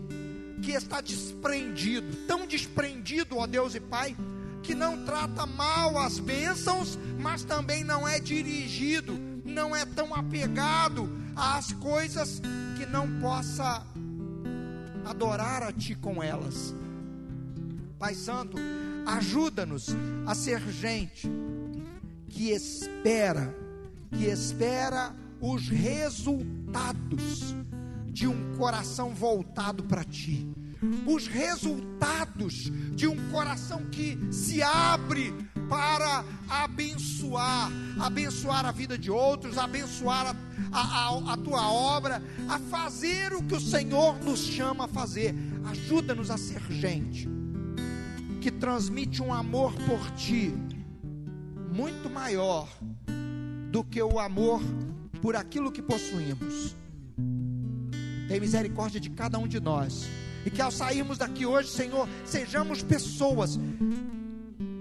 [0.63, 4.17] que está desprendido, tão desprendido, ó Deus e Pai,
[4.63, 11.11] que não trata mal as bênçãos, mas também não é dirigido, não é tão apegado
[11.35, 12.41] às coisas
[12.77, 13.85] que não possa
[15.05, 16.75] adorar a Ti com elas.
[17.99, 18.57] Pai Santo,
[19.07, 19.89] ajuda-nos
[20.27, 21.29] a ser gente
[22.29, 23.53] que espera,
[24.13, 27.55] que espera os resultados
[28.07, 30.47] de um coração voltado para Ti,
[31.07, 35.35] os resultados de um coração que se abre
[35.69, 40.35] para abençoar, abençoar a vida de outros, abençoar
[40.73, 45.35] a, a, a, tua obra, a fazer o que o Senhor nos chama a fazer.
[45.67, 47.29] Ajuda-nos a ser gente
[48.41, 50.55] que transmite um amor por ti
[51.73, 52.69] muito maior
[53.71, 54.61] do que o amor
[55.21, 56.75] por aquilo que possuímos.
[58.29, 60.07] Tem misericórdia de cada um de nós.
[60.47, 63.59] E que ao sairmos daqui hoje, Senhor, sejamos pessoas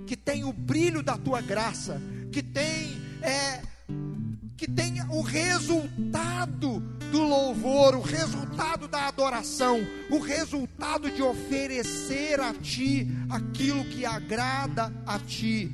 [0.07, 2.01] que têm o brilho da tua graça,
[2.31, 3.61] que têm é,
[4.55, 6.79] que tem o resultado
[7.11, 9.79] do louvor, o resultado da adoração,
[10.09, 15.71] o resultado de oferecer a Ti aquilo que agrada a Ti,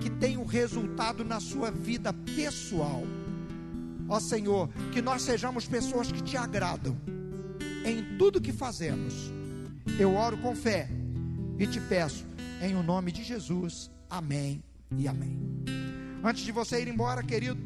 [0.00, 3.04] que tem o resultado na sua vida pessoal.
[4.08, 6.96] Ó Senhor, que nós sejamos pessoas que te agradam
[7.84, 9.14] em tudo que fazemos.
[9.98, 10.88] Eu oro com fé
[11.58, 12.26] e te peço,
[12.64, 13.90] em o nome de Jesus.
[14.08, 14.62] Amém
[14.96, 15.38] e amém.
[16.22, 17.60] Antes de você ir embora, querido,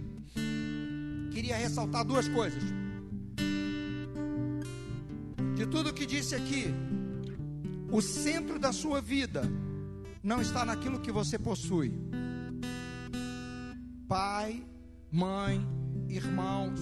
[1.30, 2.62] queria ressaltar duas coisas.
[5.54, 6.66] De tudo que disse aqui,
[7.90, 9.42] o centro da sua vida
[10.22, 11.92] não está naquilo que você possui.
[14.08, 14.64] Pai,
[15.12, 15.64] mãe,
[16.08, 16.80] irmãos,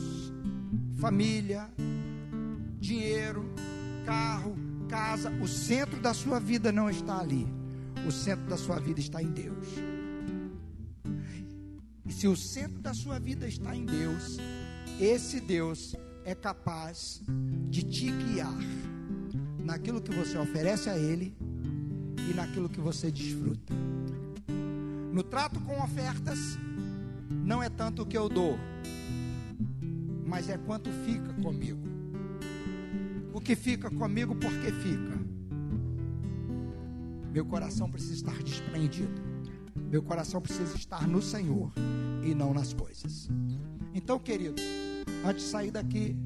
[0.97, 1.69] família,
[2.79, 3.45] dinheiro,
[4.05, 4.57] carro,
[4.89, 5.31] casa.
[5.43, 7.56] O centro da sua vida não está ali.
[8.05, 9.67] O centro da sua vida está em Deus.
[12.05, 14.39] E se o centro da sua vida está em Deus,
[15.01, 15.95] esse Deus
[16.25, 17.23] é capaz
[17.69, 18.59] de te guiar
[19.59, 21.37] naquilo que você oferece a Ele
[22.31, 23.75] e naquilo que você desfruta.
[25.13, 26.39] No trato com ofertas,
[27.31, 28.59] não é tanto o que eu dou,
[30.27, 31.87] mas é quanto fica comigo.
[33.33, 35.16] O que fica comigo, porque fica.
[37.37, 39.21] Meu coração precisa estar desprendido.
[39.91, 41.71] Meu coração precisa estar no Senhor
[42.25, 43.29] e não nas coisas.
[43.93, 44.55] Então, querido,
[45.23, 46.17] antes de sair daqui,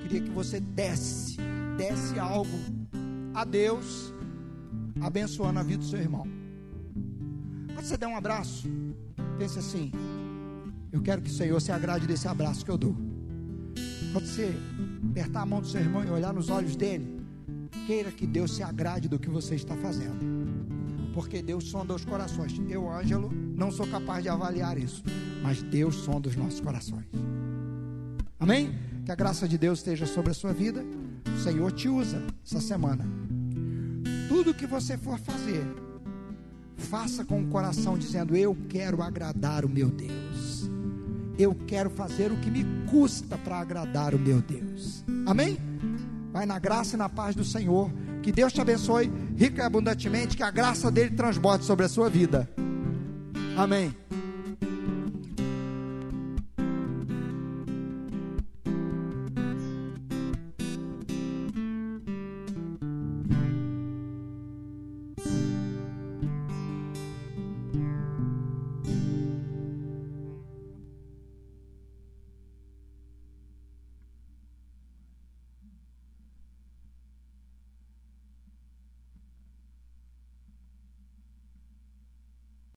[0.00, 1.38] queria que você desse,
[1.76, 2.56] desse algo
[3.34, 4.14] a Deus,
[5.00, 6.24] abençoando a vida do seu irmão.
[7.74, 8.68] Quando você der um abraço,
[9.38, 9.90] pense assim:
[10.92, 12.94] eu quero que o Senhor se agrade desse abraço que eu dou.
[14.12, 14.54] Quando você
[15.10, 17.17] apertar a mão do seu irmão e olhar nos olhos dele,
[17.68, 20.18] queira que Deus se agrade do que você está fazendo.
[21.14, 22.60] Porque Deus sonda os corações.
[22.68, 25.02] Eu, Ângelo, não sou capaz de avaliar isso,
[25.42, 27.06] mas Deus sonda os nossos corações.
[28.38, 28.78] Amém?
[29.04, 30.84] Que a graça de Deus esteja sobre a sua vida.
[31.34, 33.04] O Senhor te usa essa semana.
[34.28, 35.64] Tudo que você for fazer,
[36.76, 40.70] faça com o coração dizendo: Eu quero agradar o meu Deus.
[41.38, 45.04] Eu quero fazer o que me custa para agradar o meu Deus.
[45.26, 45.56] Amém?
[46.38, 47.90] Vai na graça e na paz do Senhor.
[48.22, 50.36] Que Deus te abençoe rica e abundantemente.
[50.36, 52.48] Que a graça dele transborde sobre a sua vida.
[53.56, 53.92] Amém.